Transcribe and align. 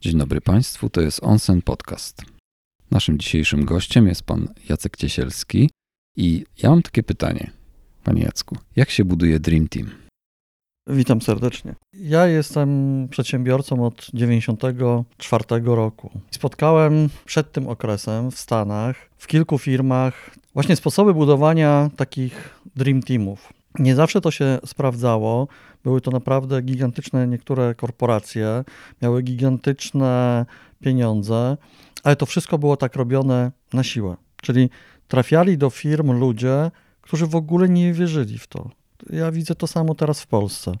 Dzień 0.00 0.18
dobry 0.18 0.40
Państwu, 0.40 0.90
to 0.90 1.00
jest 1.00 1.20
Onsen 1.22 1.62
Podcast. 1.62 2.22
Naszym 2.90 3.18
dzisiejszym 3.18 3.64
gościem 3.64 4.06
jest 4.06 4.22
pan 4.22 4.48
Jacek 4.68 4.96
Ciesielski 4.96 5.70
i 6.16 6.44
ja 6.62 6.70
mam 6.70 6.82
takie 6.82 7.02
pytanie, 7.02 7.50
panie 8.04 8.22
Jacku, 8.22 8.56
jak 8.76 8.90
się 8.90 9.04
buduje 9.04 9.40
Dream 9.40 9.68
Team? 9.68 9.90
Witam 10.88 11.22
serdecznie. 11.22 11.74
Ja 11.94 12.26
jestem 12.26 13.08
przedsiębiorcą 13.10 13.86
od 13.86 14.06
94 14.14 15.44
roku. 15.64 16.10
Spotkałem 16.30 17.08
przed 17.24 17.52
tym 17.52 17.68
okresem 17.68 18.30
w 18.30 18.38
Stanach, 18.38 19.10
w 19.16 19.26
kilku 19.26 19.58
firmach, 19.58 20.36
właśnie 20.54 20.76
sposoby 20.76 21.14
budowania 21.14 21.90
takich 21.96 22.60
Dream 22.76 23.02
Teamów. 23.02 23.52
Nie 23.78 23.94
zawsze 23.94 24.20
to 24.20 24.30
się 24.30 24.58
sprawdzało. 24.66 25.48
Były 25.84 26.00
to 26.00 26.10
naprawdę 26.10 26.62
gigantyczne 26.62 27.26
niektóre 27.26 27.74
korporacje, 27.74 28.64
miały 29.02 29.22
gigantyczne 29.22 30.46
pieniądze, 30.80 31.56
ale 32.04 32.16
to 32.16 32.26
wszystko 32.26 32.58
było 32.58 32.76
tak 32.76 32.96
robione 32.96 33.52
na 33.72 33.82
siłę. 33.82 34.16
Czyli 34.42 34.70
trafiali 35.08 35.58
do 35.58 35.70
firm 35.70 36.12
ludzie, 36.12 36.70
którzy 37.00 37.26
w 37.26 37.36
ogóle 37.36 37.68
nie 37.68 37.92
wierzyli 37.92 38.38
w 38.38 38.46
to. 38.46 38.70
Ja 39.10 39.32
widzę 39.32 39.54
to 39.54 39.66
samo 39.66 39.94
teraz 39.94 40.20
w 40.20 40.26
Polsce. 40.26 40.72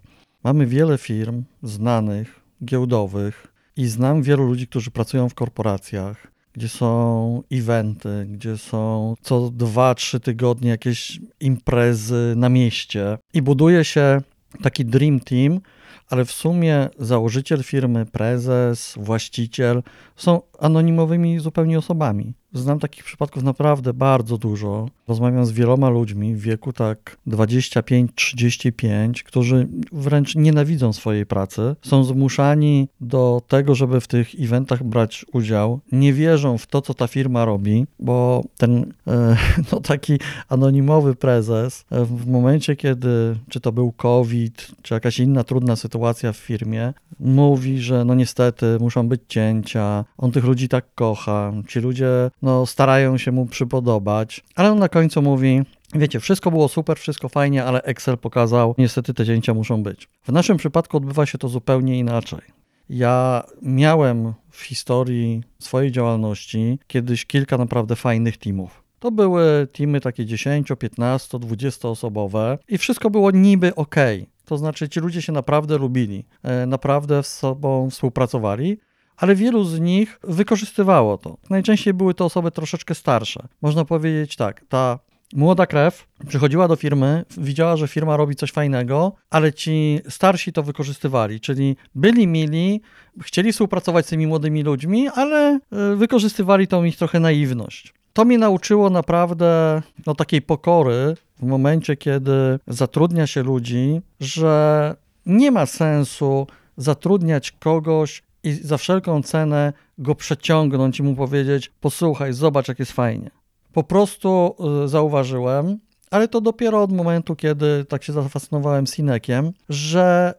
Mamy 0.44 0.66
wiele 0.66 0.98
firm 0.98 1.44
znanych, 1.62 2.40
giełdowych 2.64 3.46
i 3.76 3.86
znam 3.86 4.22
wielu 4.22 4.46
ludzi, 4.46 4.66
którzy 4.66 4.90
pracują 4.90 5.28
w 5.28 5.34
korporacjach, 5.34 6.26
gdzie 6.58 6.68
są 6.68 7.42
eventy, 7.52 8.26
gdzie 8.28 8.58
są 8.58 9.14
co 9.22 9.50
dwa, 9.50 9.94
trzy 9.94 10.20
tygodnie 10.20 10.70
jakieś 10.70 11.20
imprezy 11.40 12.34
na 12.36 12.48
mieście 12.48 13.18
i 13.34 13.42
buduje 13.42 13.84
się 13.84 14.20
taki 14.62 14.84
dream 14.84 15.20
team, 15.20 15.60
ale 16.08 16.24
w 16.24 16.32
sumie 16.32 16.88
założyciel 16.98 17.62
firmy, 17.62 18.06
prezes, 18.06 18.94
właściciel 18.96 19.82
są 20.16 20.40
anonimowymi 20.58 21.38
zupełnie 21.38 21.78
osobami. 21.78 22.34
Znam 22.52 22.78
takich 22.78 23.04
przypadków 23.04 23.42
naprawdę 23.42 23.94
bardzo 23.94 24.38
dużo. 24.38 24.88
Rozmawiam 25.08 25.46
z 25.46 25.52
wieloma 25.52 25.88
ludźmi 25.88 26.34
w 26.34 26.40
wieku 26.40 26.72
tak 26.72 27.16
25-35, 27.26 29.22
którzy 29.22 29.68
wręcz 29.92 30.34
nienawidzą 30.34 30.92
swojej 30.92 31.26
pracy, 31.26 31.76
są 31.82 32.04
zmuszani 32.04 32.88
do 33.00 33.42
tego, 33.48 33.74
żeby 33.74 34.00
w 34.00 34.06
tych 34.06 34.34
eventach 34.40 34.84
brać 34.84 35.26
udział, 35.32 35.80
nie 35.92 36.12
wierzą 36.12 36.58
w 36.58 36.66
to, 36.66 36.82
co 36.82 36.94
ta 36.94 37.06
firma 37.06 37.44
robi, 37.44 37.86
bo 37.98 38.42
ten 38.56 38.92
e, 39.06 39.36
no, 39.72 39.80
taki 39.80 40.18
anonimowy 40.48 41.14
prezes 41.14 41.84
e, 41.90 42.04
w 42.04 42.26
momencie, 42.26 42.76
kiedy 42.76 43.36
czy 43.48 43.60
to 43.60 43.72
był 43.72 43.92
COVID, 43.92 44.70
czy 44.82 44.94
jakaś 44.94 45.18
inna 45.18 45.44
trudna 45.44 45.76
sytuacja 45.76 46.32
w 46.32 46.36
firmie, 46.36 46.92
mówi, 47.20 47.78
że 47.78 48.04
no 48.04 48.14
niestety 48.14 48.76
muszą 48.80 49.08
być 49.08 49.20
cięcia, 49.28 50.04
on 50.18 50.32
tych 50.32 50.44
ludzi 50.48 50.68
tak 50.68 50.94
kocha, 50.94 51.52
ci 51.68 51.80
ludzie 51.80 52.30
no, 52.42 52.66
starają 52.66 53.18
się 53.18 53.32
mu 53.32 53.46
przypodobać, 53.46 54.44
ale 54.54 54.72
on 54.72 54.78
na 54.78 54.88
końcu 54.88 55.22
mówi, 55.22 55.62
Wiecie, 55.94 56.20
wszystko 56.20 56.50
było 56.50 56.68
super, 56.68 56.98
wszystko 56.98 57.28
fajnie, 57.28 57.64
ale 57.64 57.82
Excel 57.82 58.18
pokazał, 58.18 58.74
niestety 58.78 59.14
te 59.14 59.26
cięcia 59.26 59.54
muszą 59.54 59.82
być. 59.82 60.08
W 60.22 60.32
naszym 60.32 60.56
przypadku 60.56 60.96
odbywa 60.96 61.26
się 61.26 61.38
to 61.38 61.48
zupełnie 61.48 61.98
inaczej. 61.98 62.40
Ja 62.88 63.42
miałem 63.62 64.34
w 64.50 64.62
historii 64.62 65.42
swojej 65.58 65.92
działalności 65.92 66.78
kiedyś 66.86 67.26
kilka 67.26 67.58
naprawdę 67.58 67.96
fajnych 67.96 68.36
teamów. 68.36 68.82
To 68.98 69.10
były 69.10 69.68
teamy 69.72 70.00
takie 70.00 70.26
10, 70.26 70.68
15, 70.78 71.38
20 71.38 71.88
osobowe 71.88 72.58
i 72.68 72.78
wszystko 72.78 73.10
było 73.10 73.30
niby 73.30 73.74
ok. 73.74 73.96
To 74.44 74.58
znaczy 74.58 74.88
ci 74.88 75.00
ludzie 75.00 75.22
się 75.22 75.32
naprawdę 75.32 75.78
lubili, 75.78 76.24
e, 76.42 76.66
naprawdę 76.66 77.22
z 77.22 77.38
sobą 77.38 77.90
współpracowali, 77.90 78.78
ale 79.18 79.34
wielu 79.34 79.64
z 79.64 79.80
nich 79.80 80.18
wykorzystywało 80.22 81.18
to. 81.18 81.36
Najczęściej 81.50 81.94
były 81.94 82.14
to 82.14 82.24
osoby 82.24 82.50
troszeczkę 82.50 82.94
starsze. 82.94 83.48
Można 83.62 83.84
powiedzieć 83.84 84.36
tak, 84.36 84.64
ta 84.68 84.98
młoda 85.34 85.66
krew 85.66 86.06
przychodziła 86.28 86.68
do 86.68 86.76
firmy, 86.76 87.24
widziała, 87.36 87.76
że 87.76 87.88
firma 87.88 88.16
robi 88.16 88.36
coś 88.36 88.52
fajnego, 88.52 89.12
ale 89.30 89.52
ci 89.52 90.00
starsi 90.08 90.52
to 90.52 90.62
wykorzystywali, 90.62 91.40
czyli 91.40 91.76
byli 91.94 92.26
mili, 92.26 92.80
chcieli 93.22 93.52
współpracować 93.52 94.06
z 94.06 94.08
tymi 94.08 94.26
młodymi 94.26 94.62
ludźmi, 94.62 95.08
ale 95.08 95.58
e, 95.72 95.96
wykorzystywali 95.96 96.66
tą 96.66 96.84
ich 96.84 96.96
trochę 96.96 97.20
naiwność. 97.20 97.94
To 98.12 98.24
mnie 98.24 98.38
nauczyło 98.38 98.90
naprawdę 98.90 99.82
no, 100.06 100.14
takiej 100.14 100.42
pokory 100.42 101.16
w 101.38 101.42
momencie, 101.42 101.96
kiedy 101.96 102.58
zatrudnia 102.66 103.26
się 103.26 103.42
ludzi, 103.42 104.00
że 104.20 104.94
nie 105.26 105.50
ma 105.50 105.66
sensu 105.66 106.46
zatrudniać 106.76 107.50
kogoś 107.52 108.22
i 108.48 108.52
za 108.52 108.78
wszelką 108.78 109.22
cenę 109.22 109.72
go 109.98 110.14
przeciągnąć 110.14 110.98
i 110.98 111.02
mu 111.02 111.14
powiedzieć: 111.14 111.72
Posłuchaj, 111.80 112.32
zobacz, 112.32 112.68
jak 112.68 112.78
jest 112.78 112.92
fajnie. 112.92 113.30
Po 113.72 113.84
prostu 113.84 114.56
y, 114.84 114.88
zauważyłem, 114.88 115.78
ale 116.10 116.28
to 116.28 116.40
dopiero 116.40 116.82
od 116.82 116.92
momentu, 116.92 117.36
kiedy 117.36 117.84
tak 117.84 118.04
się 118.04 118.12
zafascynowałem 118.12 118.86
Sinekiem, 118.86 119.52
że 119.68 120.34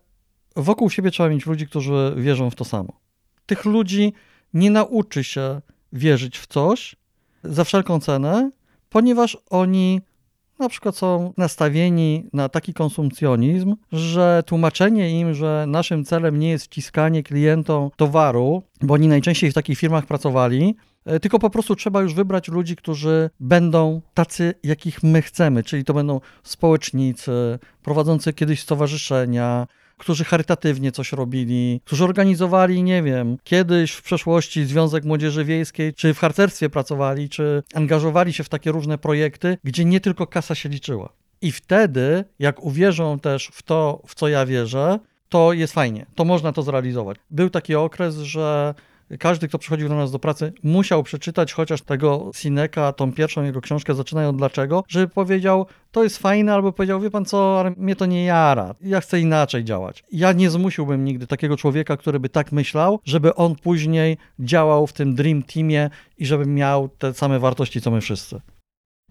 wokół 0.56 0.90
siebie 0.90 1.12
trzeba 1.12 1.30
mieć 1.30 1.46
ludzi, 1.46 1.68
którzy 1.68 2.14
wierzą 2.18 2.50
w 2.50 2.56
to 2.56 2.66
samo. 2.66 2.94
Tych 3.46 3.66
ludzi 3.66 4.14
nie 4.54 4.72
nauczy 4.72 5.24
się 5.24 5.62
wierzyć 5.94 6.40
w 6.40 6.48
coś 6.48 6.96
za 7.44 7.64
wszelką 7.64 8.00
cenę, 8.00 8.52
ponieważ 8.90 9.38
oni 9.50 10.02
na 10.60 10.70
przykład 10.70 10.98
są 10.98 11.34
nastawieni 11.38 12.30
na 12.34 12.50
taki 12.50 12.74
konsumpcjonizm, 12.74 13.76
że 13.92 14.44
tłumaczenie 14.46 15.20
im, 15.20 15.34
że 15.34 15.66
naszym 15.68 16.06
celem 16.06 16.40
nie 16.40 16.50
jest 16.50 16.66
wciskanie 16.66 17.24
klientom 17.24 17.90
towaru, 17.96 18.64
bo 18.82 18.94
oni 18.94 19.08
najczęściej 19.08 19.52
w 19.52 19.54
takich 19.54 19.80
firmach 19.80 20.06
pracowali, 20.06 20.76
e, 21.06 21.20
tylko 21.20 21.40
po 21.40 21.50
prostu 21.50 21.76
trzeba 21.76 22.02
już 22.02 22.14
wybrać 22.14 22.48
ludzi, 22.48 22.76
którzy 22.76 23.30
będą 23.40 24.02
tacy, 24.14 24.54
jakich 24.64 25.04
my 25.04 25.22
chcemy, 25.22 25.64
czyli 25.64 25.84
to 25.84 25.94
będą 25.94 26.20
społecznicy, 26.44 27.60
prowadzący 27.84 28.34
kiedyś 28.34 28.62
stowarzyszenia, 28.62 29.68
którzy 30.00 30.24
charytatywnie 30.24 30.92
coś 30.92 31.12
robili, 31.12 31.82
którzy 31.86 32.04
organizowali, 32.04 32.84
nie 32.84 33.04
wiem, 33.04 33.38
kiedyś 33.44 33.92
w 33.92 34.02
przeszłości 34.02 34.66
Związek 34.66 35.06
Młodzieży 35.06 35.46
Wiejskiej, 35.46 35.94
czy 35.94 36.14
w 36.14 36.20
harcerstwie 36.20 36.70
pracowali, 36.70 37.30
czy 37.30 37.64
angażowali 37.74 38.34
się 38.34 38.44
w 38.44 38.50
takie 38.50 38.72
różne 38.72 38.98
projekty, 38.98 39.58
gdzie 39.64 39.86
nie 39.86 40.00
tylko 40.00 40.28
kasa 40.28 40.56
się 40.56 40.70
liczyła. 40.70 41.10
I 41.42 41.52
wtedy, 41.52 42.24
jak 42.40 42.64
uwierzą 42.64 43.20
też 43.20 43.50
w 43.54 43.64
to, 43.64 44.02
w 44.08 44.16
co 44.16 44.28
ja 44.28 44.46
wierzę, 44.46 45.00
to 45.30 45.54
jest 45.54 45.74
fajnie, 45.74 46.06
to 46.16 46.26
można 46.26 46.52
to 46.52 46.62
zrealizować. 46.62 47.18
Był 47.32 47.50
taki 47.50 47.76
okres, 47.76 48.16
że 48.16 48.74
każdy, 49.18 49.48
kto 49.48 49.60
przychodził 49.60 49.90
do 49.90 49.96
nas 49.96 50.12
do 50.12 50.20
pracy, 50.20 50.54
musiał 50.64 51.04
przeczytać 51.04 51.54
chociaż 51.54 51.82
tego 51.82 52.32
Sineka, 52.36 52.94
tą 52.94 53.14
pierwszą 53.14 53.44
jego 53.44 53.62
książkę, 53.62 53.96
zaczynają 53.96 54.38
dlaczego, 54.38 54.84
żeby 54.88 55.08
powiedział, 55.08 55.66
to 55.92 56.04
jest 56.04 56.18
fajne, 56.18 56.54
albo 56.54 56.72
powiedział, 56.72 57.00
wie 57.00 57.12
pan 57.12 57.26
co, 57.26 57.60
ale 57.60 57.72
mnie 57.78 57.96
to 57.96 58.06
nie 58.06 58.26
jara, 58.26 58.76
ja 58.82 59.02
chcę 59.02 59.20
inaczej 59.20 59.64
działać. 59.64 60.04
Ja 60.12 60.32
nie 60.32 60.50
zmusiłbym 60.50 61.06
nigdy 61.06 61.28
takiego 61.28 61.58
człowieka, 61.58 61.98
który 61.98 62.20
by 62.20 62.30
tak 62.30 62.52
myślał, 62.52 63.00
żeby 63.06 63.36
on 63.36 63.56
później 63.56 64.18
działał 64.40 64.88
w 64.88 64.94
tym 64.94 65.16
Dream 65.16 65.44
Teamie 65.44 65.90
i 66.18 66.26
żeby 66.26 66.46
miał 66.46 66.90
te 66.90 67.14
same 67.14 67.40
wartości, 67.40 67.82
co 67.82 67.92
my 67.92 68.02
wszyscy. 68.02 68.42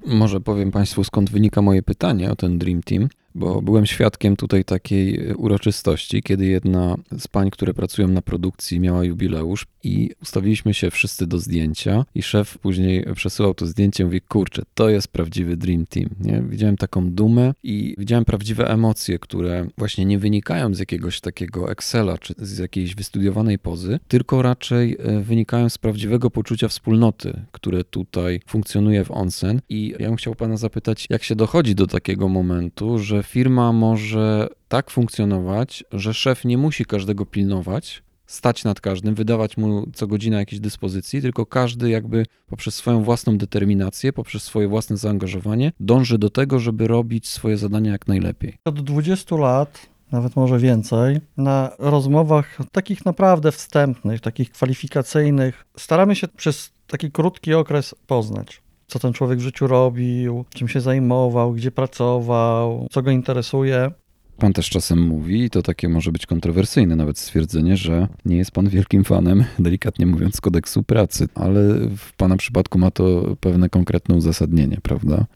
Może 0.06 0.40
powiem 0.40 0.70
Państwu, 0.70 1.04
skąd 1.04 1.30
wynika 1.30 1.62
moje 1.62 1.82
pytanie 1.82 2.30
o 2.30 2.36
ten 2.36 2.58
Dream 2.58 2.82
Team 2.82 3.08
bo 3.34 3.62
byłem 3.62 3.86
świadkiem 3.86 4.36
tutaj 4.36 4.64
takiej 4.64 5.28
e, 5.28 5.36
uroczystości, 5.36 6.22
kiedy 6.22 6.46
jedna 6.46 6.96
z 7.18 7.28
pań, 7.28 7.50
które 7.50 7.74
pracują 7.74 8.08
na 8.08 8.22
produkcji, 8.22 8.80
miała 8.80 9.04
jubileusz 9.04 9.66
i 9.84 10.10
ustawiliśmy 10.22 10.74
się 10.74 10.90
wszyscy 10.90 11.26
do 11.26 11.38
zdjęcia 11.38 12.04
i 12.14 12.22
szef 12.22 12.58
później 12.58 13.04
przesyłał 13.14 13.54
to 13.54 13.66
zdjęcie 13.66 14.02
i 14.02 14.06
mówi, 14.06 14.20
kurczę, 14.20 14.62
to 14.74 14.88
jest 14.88 15.08
prawdziwy 15.08 15.56
Dream 15.56 15.86
Team. 15.86 16.08
Nie? 16.20 16.42
Widziałem 16.48 16.76
taką 16.76 17.10
dumę 17.10 17.52
i 17.62 17.94
widziałem 17.98 18.24
prawdziwe 18.24 18.70
emocje, 18.70 19.18
które 19.18 19.66
właśnie 19.78 20.04
nie 20.04 20.18
wynikają 20.18 20.74
z 20.74 20.78
jakiegoś 20.78 21.20
takiego 21.20 21.70
Excela 21.70 22.18
czy 22.18 22.34
z 22.38 22.58
jakiejś 22.58 22.94
wystudiowanej 22.94 23.58
pozy, 23.58 24.00
tylko 24.08 24.42
raczej 24.42 24.96
e, 24.98 25.20
wynikają 25.20 25.68
z 25.68 25.78
prawdziwego 25.78 26.30
poczucia 26.30 26.68
wspólnoty, 26.68 27.40
które 27.52 27.84
tutaj 27.84 28.40
funkcjonuje 28.46 29.04
w 29.04 29.10
Onsen 29.10 29.60
i 29.68 29.94
ja 29.98 30.08
bym 30.08 30.16
chciał 30.16 30.34
pana 30.34 30.56
zapytać, 30.56 31.06
jak 31.10 31.22
się 31.22 31.36
dochodzi 31.36 31.74
do 31.74 31.86
takiego 31.86 32.28
momentu, 32.28 32.98
że 32.98 33.17
firma 33.22 33.72
może 33.72 34.48
tak 34.68 34.90
funkcjonować, 34.90 35.84
że 35.92 36.14
szef 36.14 36.44
nie 36.44 36.58
musi 36.58 36.84
każdego 36.84 37.26
pilnować, 37.26 38.02
stać 38.26 38.64
nad 38.64 38.80
każdym, 38.80 39.14
wydawać 39.14 39.56
mu 39.56 39.86
co 39.94 40.06
godzina 40.06 40.38
jakieś 40.38 40.60
dyspozycji, 40.60 41.22
tylko 41.22 41.46
każdy 41.46 41.90
jakby 41.90 42.26
poprzez 42.46 42.74
swoją 42.74 43.02
własną 43.02 43.38
determinację, 43.38 44.12
poprzez 44.12 44.42
swoje 44.42 44.68
własne 44.68 44.96
zaangażowanie 44.96 45.72
dąży 45.80 46.18
do 46.18 46.30
tego, 46.30 46.58
żeby 46.58 46.88
robić 46.88 47.28
swoje 47.28 47.56
zadania 47.56 47.92
jak 47.92 48.08
najlepiej. 48.08 48.58
Od 48.64 48.80
20 48.80 49.36
lat 49.36 49.86
nawet 50.12 50.36
może 50.36 50.58
więcej, 50.58 51.20
na 51.36 51.70
rozmowach 51.78 52.58
takich 52.72 53.04
naprawdę 53.04 53.52
wstępnych, 53.52 54.20
takich 54.20 54.50
kwalifikacyjnych, 54.50 55.64
staramy 55.76 56.16
się 56.16 56.28
przez 56.28 56.72
taki 56.86 57.10
krótki 57.10 57.54
okres 57.54 57.94
poznać 58.06 58.62
co 58.88 58.98
ten 58.98 59.12
człowiek 59.12 59.38
w 59.38 59.42
życiu 59.42 59.66
robił, 59.66 60.44
czym 60.54 60.68
się 60.68 60.80
zajmował, 60.80 61.52
gdzie 61.52 61.70
pracował, 61.70 62.86
co 62.90 63.02
go 63.02 63.10
interesuje. 63.10 63.90
Pan 64.38 64.52
też 64.52 64.70
czasem 64.70 65.02
mówi, 65.02 65.44
i 65.44 65.50
to 65.50 65.62
takie 65.62 65.88
może 65.88 66.12
być 66.12 66.26
kontrowersyjne 66.26 66.96
nawet 66.96 67.18
stwierdzenie, 67.18 67.76
że 67.76 68.08
nie 68.24 68.36
jest 68.36 68.50
pan 68.50 68.68
wielkim 68.68 69.04
fanem, 69.04 69.44
delikatnie 69.58 70.06
mówiąc, 70.06 70.40
kodeksu 70.40 70.82
pracy, 70.82 71.28
ale 71.34 71.60
w 71.96 72.12
pana 72.16 72.36
przypadku 72.36 72.78
ma 72.78 72.90
to 72.90 73.36
pewne 73.40 73.68
konkretne 73.68 74.14
uzasadnienie, 74.14 74.78
prawda? 74.82 75.26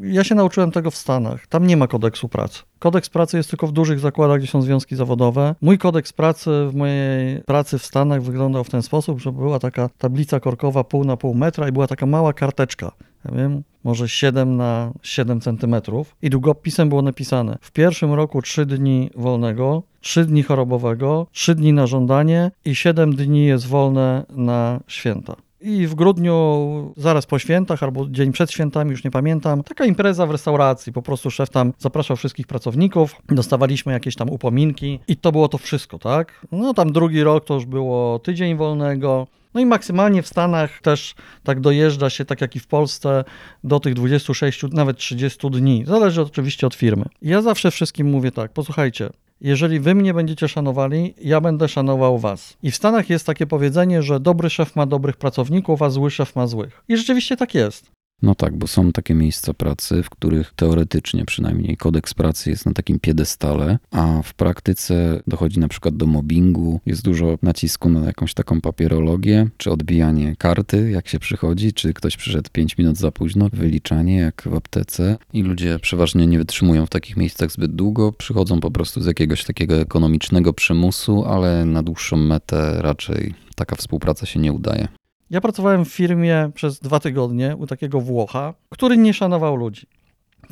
Ja 0.00 0.24
się 0.24 0.34
nauczyłem 0.34 0.70
tego 0.70 0.90
w 0.90 0.96
Stanach. 0.96 1.46
Tam 1.46 1.66
nie 1.66 1.76
ma 1.76 1.86
kodeksu 1.86 2.28
pracy. 2.28 2.62
Kodeks 2.78 3.08
pracy 3.08 3.36
jest 3.36 3.50
tylko 3.50 3.66
w 3.66 3.72
dużych 3.72 4.00
zakładach, 4.00 4.38
gdzie 4.38 4.46
są 4.46 4.62
związki 4.62 4.96
zawodowe. 4.96 5.54
Mój 5.60 5.78
kodeks 5.78 6.12
pracy 6.12 6.50
w 6.70 6.74
mojej 6.74 7.40
pracy 7.40 7.78
w 7.78 7.86
Stanach 7.86 8.22
wyglądał 8.22 8.64
w 8.64 8.70
ten 8.70 8.82
sposób, 8.82 9.20
że 9.20 9.32
była 9.32 9.58
taka 9.58 9.88
tablica 9.98 10.40
korkowa 10.40 10.84
pół 10.84 11.04
na 11.04 11.16
pół 11.16 11.34
metra 11.34 11.68
i 11.68 11.72
była 11.72 11.86
taka 11.86 12.06
mała 12.06 12.32
karteczka. 12.32 12.92
Ja 13.24 13.36
wiem, 13.36 13.62
może 13.84 14.08
7 14.08 14.56
na 14.56 14.92
7 15.02 15.40
centymetrów 15.40 16.16
i 16.22 16.30
długopisem 16.30 16.88
było 16.88 17.02
napisane 17.02 17.58
w 17.60 17.72
pierwszym 17.72 18.12
roku 18.12 18.42
3 18.42 18.66
dni 18.66 19.10
wolnego, 19.16 19.82
3 20.00 20.24
dni 20.24 20.42
chorobowego, 20.42 21.26
3 21.32 21.54
dni 21.54 21.72
na 21.72 21.86
żądanie 21.86 22.50
i 22.64 22.74
7 22.74 23.16
dni 23.16 23.46
jest 23.46 23.66
wolne 23.66 24.24
na 24.30 24.80
święta. 24.86 25.36
I 25.62 25.86
w 25.86 25.94
grudniu, 25.94 26.94
zaraz 26.96 27.26
po 27.26 27.38
świętach 27.38 27.82
albo 27.82 28.06
dzień 28.08 28.32
przed 28.32 28.50
świętami, 28.50 28.90
już 28.90 29.04
nie 29.04 29.10
pamiętam, 29.10 29.62
taka 29.62 29.84
impreza 29.84 30.26
w 30.26 30.30
restauracji. 30.30 30.92
Po 30.92 31.02
prostu 31.02 31.30
szef 31.30 31.50
tam 31.50 31.72
zapraszał 31.78 32.16
wszystkich 32.16 32.46
pracowników, 32.46 33.16
dostawaliśmy 33.28 33.92
jakieś 33.92 34.16
tam 34.16 34.30
upominki 34.30 35.00
i 35.08 35.16
to 35.16 35.32
było 35.32 35.48
to 35.48 35.58
wszystko, 35.58 35.98
tak? 35.98 36.46
No 36.52 36.74
tam 36.74 36.92
drugi 36.92 37.22
rok 37.22 37.44
to 37.44 37.54
już 37.54 37.66
było 37.66 38.18
tydzień 38.18 38.56
wolnego. 38.56 39.26
No 39.54 39.60
i 39.60 39.66
maksymalnie 39.66 40.22
w 40.22 40.26
Stanach 40.26 40.80
też 40.80 41.14
tak 41.42 41.60
dojeżdża 41.60 42.10
się, 42.10 42.24
tak 42.24 42.40
jak 42.40 42.56
i 42.56 42.60
w 42.60 42.66
Polsce, 42.66 43.24
do 43.64 43.80
tych 43.80 43.94
26, 43.94 44.62
nawet 44.72 44.96
30 44.96 45.50
dni. 45.50 45.84
Zależy 45.86 46.22
oczywiście 46.22 46.66
od 46.66 46.74
firmy. 46.74 47.04
Ja 47.22 47.42
zawsze 47.42 47.70
wszystkim 47.70 48.10
mówię 48.10 48.32
tak, 48.32 48.52
posłuchajcie, 48.52 49.10
jeżeli 49.42 49.80
wy 49.80 49.94
mnie 49.94 50.14
będziecie 50.14 50.48
szanowali, 50.48 51.14
ja 51.20 51.40
będę 51.40 51.68
szanował 51.68 52.18
was. 52.18 52.56
I 52.62 52.70
w 52.70 52.76
Stanach 52.76 53.10
jest 53.10 53.26
takie 53.26 53.46
powiedzenie, 53.46 54.02
że 54.02 54.20
dobry 54.20 54.50
szef 54.50 54.76
ma 54.76 54.86
dobrych 54.86 55.16
pracowników, 55.16 55.82
a 55.82 55.90
zły 55.90 56.10
szef 56.10 56.36
ma 56.36 56.46
złych. 56.46 56.84
I 56.88 56.96
rzeczywiście 56.96 57.36
tak 57.36 57.54
jest. 57.54 58.01
No 58.22 58.34
tak, 58.34 58.56
bo 58.56 58.66
są 58.66 58.92
takie 58.92 59.14
miejsca 59.14 59.54
pracy, 59.54 60.02
w 60.02 60.10
których 60.10 60.52
teoretycznie 60.56 61.24
przynajmniej 61.24 61.76
kodeks 61.76 62.14
pracy 62.14 62.50
jest 62.50 62.66
na 62.66 62.72
takim 62.72 63.00
piedestale, 63.00 63.78
a 63.90 64.22
w 64.24 64.34
praktyce 64.34 65.20
dochodzi 65.26 65.60
na 65.60 65.68
przykład 65.68 65.96
do 65.96 66.06
mobbingu, 66.06 66.80
jest 66.86 67.02
dużo 67.02 67.38
nacisku 67.42 67.88
na 67.88 68.06
jakąś 68.06 68.34
taką 68.34 68.60
papierologię, 68.60 69.48
czy 69.56 69.70
odbijanie 69.70 70.36
karty, 70.36 70.90
jak 70.90 71.08
się 71.08 71.18
przychodzi, 71.18 71.72
czy 71.72 71.94
ktoś 71.94 72.16
przyszedł 72.16 72.50
5 72.52 72.78
minut 72.78 72.96
za 72.96 73.12
późno, 73.12 73.48
wyliczanie 73.52 74.16
jak 74.16 74.42
w 74.46 74.54
aptece 74.54 75.16
i 75.32 75.42
ludzie 75.42 75.78
przeważnie 75.78 76.26
nie 76.26 76.38
wytrzymują 76.38 76.86
w 76.86 76.90
takich 76.90 77.16
miejscach 77.16 77.52
zbyt 77.52 77.74
długo, 77.74 78.12
przychodzą 78.12 78.60
po 78.60 78.70
prostu 78.70 79.02
z 79.02 79.06
jakiegoś 79.06 79.44
takiego 79.44 79.80
ekonomicznego 79.80 80.52
przymusu, 80.52 81.24
ale 81.24 81.64
na 81.64 81.82
dłuższą 81.82 82.16
metę 82.16 82.82
raczej 82.82 83.34
taka 83.56 83.76
współpraca 83.76 84.26
się 84.26 84.40
nie 84.40 84.52
udaje. 84.52 84.88
Ja 85.32 85.40
pracowałem 85.40 85.84
w 85.84 85.88
firmie 85.88 86.50
przez 86.54 86.80
dwa 86.80 87.00
tygodnie 87.00 87.56
u 87.56 87.66
takiego 87.66 88.00
Włocha, 88.00 88.54
który 88.70 88.96
nie 88.96 89.14
szanował 89.14 89.56
ludzi. 89.56 89.86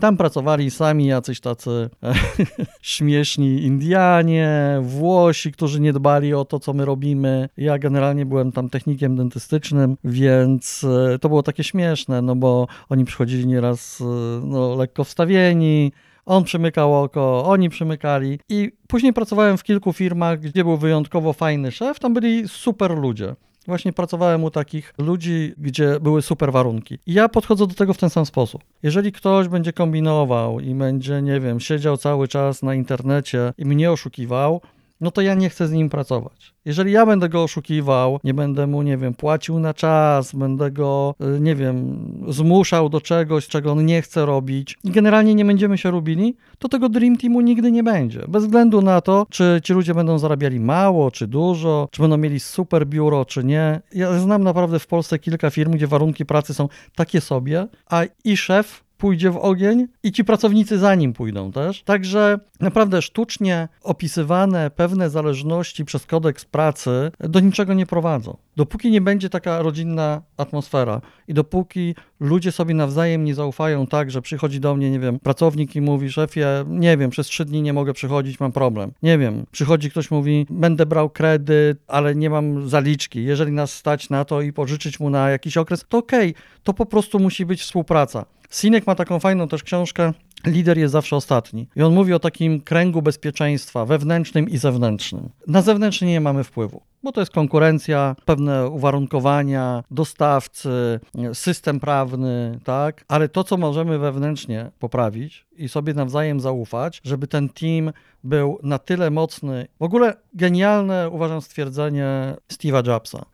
Tam 0.00 0.16
pracowali 0.16 0.70
sami 0.70 1.06
jacyś 1.06 1.40
tacy 1.40 1.90
śmieszni 2.82 3.62
Indianie, 3.62 4.78
Włosi, 4.82 5.52
którzy 5.52 5.80
nie 5.80 5.92
dbali 5.92 6.34
o 6.34 6.44
to, 6.44 6.60
co 6.60 6.72
my 6.72 6.84
robimy. 6.84 7.48
Ja 7.56 7.78
generalnie 7.78 8.26
byłem 8.26 8.52
tam 8.52 8.70
technikiem 8.70 9.16
dentystycznym, 9.16 9.96
więc 10.04 10.84
e, 11.14 11.18
to 11.18 11.28
było 11.28 11.42
takie 11.42 11.64
śmieszne, 11.64 12.22
no 12.22 12.36
bo 12.36 12.66
oni 12.88 13.04
przychodzili 13.04 13.46
nieraz 13.46 14.00
e, 14.00 14.04
no, 14.46 14.74
lekko 14.74 15.04
wstawieni, 15.04 15.92
on 16.26 16.44
przymykał 16.44 17.02
oko, 17.02 17.44
oni 17.44 17.68
przymykali. 17.68 18.38
I 18.48 18.72
później 18.88 19.12
pracowałem 19.12 19.58
w 19.58 19.62
kilku 19.62 19.92
firmach, 19.92 20.40
gdzie 20.40 20.64
był 20.64 20.76
wyjątkowo 20.76 21.32
fajny 21.32 21.72
szef. 21.72 21.98
Tam 21.98 22.14
byli 22.14 22.48
super 22.48 22.98
ludzie. 22.98 23.34
Właśnie 23.70 23.92
pracowałem 23.92 24.44
u 24.44 24.50
takich 24.50 24.94
ludzi, 24.98 25.54
gdzie 25.58 26.00
były 26.00 26.22
super 26.22 26.52
warunki. 26.52 26.98
I 27.06 27.12
ja 27.12 27.28
podchodzę 27.28 27.66
do 27.66 27.74
tego 27.74 27.94
w 27.94 27.98
ten 27.98 28.10
sam 28.10 28.26
sposób. 28.26 28.64
Jeżeli 28.82 29.12
ktoś 29.12 29.48
będzie 29.48 29.72
kombinował 29.72 30.60
i 30.60 30.74
będzie, 30.74 31.22
nie 31.22 31.40
wiem, 31.40 31.60
siedział 31.60 31.96
cały 31.96 32.28
czas 32.28 32.62
na 32.62 32.74
internecie 32.74 33.52
i 33.58 33.64
mnie 33.64 33.90
oszukiwał, 33.90 34.60
no 35.00 35.10
to 35.10 35.20
ja 35.20 35.34
nie 35.34 35.50
chcę 35.50 35.68
z 35.68 35.72
nim 35.72 35.88
pracować. 35.88 36.54
Jeżeli 36.64 36.92
ja 36.92 37.06
będę 37.06 37.28
go 37.28 37.42
oszukiwał, 37.42 38.20
nie 38.24 38.34
będę 38.34 38.66
mu, 38.66 38.82
nie 38.82 38.96
wiem, 38.96 39.14
płacił 39.14 39.60
na 39.60 39.74
czas, 39.74 40.34
będę 40.34 40.70
go, 40.70 41.14
y, 41.36 41.40
nie 41.40 41.54
wiem, 41.54 41.98
zmuszał 42.28 42.88
do 42.88 43.00
czegoś, 43.00 43.48
czego 43.48 43.72
on 43.72 43.86
nie 43.86 44.02
chce 44.02 44.26
robić 44.26 44.78
i 44.84 44.90
generalnie 44.90 45.34
nie 45.34 45.44
będziemy 45.44 45.78
się 45.78 45.90
robili, 45.90 46.36
to 46.58 46.68
tego 46.68 46.88
Dream 46.88 47.16
Teamu 47.16 47.40
nigdy 47.40 47.70
nie 47.70 47.82
będzie. 47.82 48.20
Bez 48.28 48.44
względu 48.44 48.82
na 48.82 49.00
to, 49.00 49.26
czy 49.30 49.60
ci 49.64 49.72
ludzie 49.72 49.94
będą 49.94 50.18
zarabiali 50.18 50.60
mało, 50.60 51.10
czy 51.10 51.26
dużo, 51.26 51.88
czy 51.90 52.02
będą 52.02 52.16
mieli 52.16 52.40
super 52.40 52.86
biuro, 52.86 53.24
czy 53.24 53.44
nie. 53.44 53.80
Ja 53.94 54.18
znam 54.18 54.44
naprawdę 54.44 54.78
w 54.78 54.86
Polsce 54.86 55.18
kilka 55.18 55.50
firm, 55.50 55.72
gdzie 55.72 55.86
warunki 55.86 56.26
pracy 56.26 56.54
są 56.54 56.68
takie 56.94 57.20
sobie, 57.20 57.66
a 57.86 58.02
i 58.24 58.36
szef 58.36 58.89
pójdzie 59.00 59.30
w 59.30 59.36
ogień 59.36 59.86
i 60.02 60.12
ci 60.12 60.24
pracownicy 60.24 60.78
za 60.78 60.94
nim 60.94 61.12
pójdą 61.12 61.52
też. 61.52 61.82
Także 61.82 62.38
naprawdę 62.60 63.02
sztucznie 63.02 63.68
opisywane 63.82 64.70
pewne 64.70 65.10
zależności 65.10 65.84
przez 65.84 66.06
kodeks 66.06 66.44
pracy 66.44 67.10
do 67.20 67.40
niczego 67.40 67.74
nie 67.74 67.86
prowadzą. 67.86 68.36
Dopóki 68.60 68.90
nie 68.90 69.00
będzie 69.00 69.30
taka 69.30 69.62
rodzinna 69.62 70.22
atmosfera 70.36 71.00
i 71.28 71.34
dopóki 71.34 71.94
ludzie 72.20 72.52
sobie 72.52 72.74
nawzajem 72.74 73.24
nie 73.24 73.34
zaufają 73.34 73.86
tak, 73.86 74.10
że 74.10 74.22
przychodzi 74.22 74.60
do 74.60 74.74
mnie, 74.74 74.90
nie 74.90 75.00
wiem, 75.00 75.18
pracownik 75.18 75.76
i 75.76 75.80
mówi, 75.80 76.12
szefie, 76.12 76.46
nie 76.68 76.96
wiem, 76.96 77.10
przez 77.10 77.26
trzy 77.26 77.44
dni 77.44 77.62
nie 77.62 77.72
mogę 77.72 77.92
przychodzić, 77.92 78.40
mam 78.40 78.52
problem. 78.52 78.92
Nie 79.02 79.18
wiem, 79.18 79.46
przychodzi 79.50 79.90
ktoś, 79.90 80.10
mówi, 80.10 80.46
będę 80.50 80.86
brał 80.86 81.10
kredyt, 81.10 81.78
ale 81.86 82.14
nie 82.14 82.30
mam 82.30 82.68
zaliczki. 82.68 83.24
Jeżeli 83.24 83.52
nas 83.52 83.72
stać 83.72 84.10
na 84.10 84.24
to 84.24 84.42
i 84.42 84.52
pożyczyć 84.52 85.00
mu 85.00 85.10
na 85.10 85.30
jakiś 85.30 85.56
okres, 85.56 85.84
to 85.88 85.98
okej, 85.98 86.30
okay, 86.30 86.42
to 86.62 86.74
po 86.74 86.86
prostu 86.86 87.18
musi 87.18 87.46
być 87.46 87.60
współpraca. 87.60 88.24
Sinek 88.50 88.86
ma 88.86 88.94
taką 88.94 89.18
fajną 89.18 89.48
też 89.48 89.62
książkę 89.62 90.12
Lider 90.46 90.78
jest 90.78 90.92
zawsze 90.92 91.16
ostatni. 91.16 91.68
I 91.76 91.82
on 91.82 91.94
mówi 91.94 92.12
o 92.12 92.18
takim 92.18 92.60
kręgu 92.60 93.02
bezpieczeństwa 93.02 93.86
wewnętrznym 93.86 94.48
i 94.48 94.58
zewnętrznym. 94.58 95.28
Na 95.46 95.62
zewnętrzny 95.62 96.06
nie 96.06 96.20
mamy 96.20 96.44
wpływu, 96.44 96.82
bo 97.02 97.12
to 97.12 97.20
jest 97.20 97.32
konkurencja, 97.32 98.16
pewne 98.24 98.68
uwarunkowania, 98.68 99.84
dostawcy, 99.90 101.00
system 101.32 101.80
prawny, 101.80 102.58
tak? 102.64 103.04
Ale 103.08 103.28
to, 103.28 103.44
co 103.44 103.56
możemy 103.56 103.98
wewnętrznie 103.98 104.70
poprawić 104.78 105.46
i 105.56 105.68
sobie 105.68 105.94
nawzajem 105.94 106.40
zaufać, 106.40 107.00
żeby 107.04 107.26
ten 107.26 107.48
team 107.48 107.92
był 108.24 108.58
na 108.62 108.78
tyle 108.78 109.10
mocny. 109.10 109.66
W 109.80 109.82
ogóle 109.82 110.14
genialne 110.34 111.10
uważam 111.10 111.40
stwierdzenie 111.40 112.36
Steve'a 112.52 112.86
Jobsa. 112.86 113.24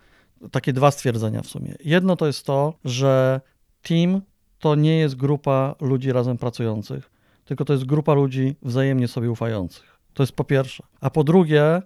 Takie 0.50 0.72
dwa 0.72 0.90
stwierdzenia 0.90 1.42
w 1.42 1.46
sumie. 1.46 1.74
Jedno 1.84 2.16
to 2.16 2.26
jest 2.26 2.46
to, 2.46 2.74
że 2.84 3.40
team 3.82 4.20
to 4.58 4.74
nie 4.74 4.98
jest 4.98 5.16
grupa 5.16 5.74
ludzi 5.80 6.12
razem 6.12 6.38
pracujących, 6.38 7.10
tylko 7.44 7.64
to 7.64 7.72
jest 7.72 7.84
grupa 7.84 8.14
ludzi 8.14 8.56
wzajemnie 8.62 9.08
sobie 9.08 9.30
ufających. 9.30 9.98
To 10.14 10.22
jest 10.22 10.32
po 10.32 10.44
pierwsze. 10.44 10.84
A 11.00 11.10
po 11.10 11.24
drugie, 11.24 11.82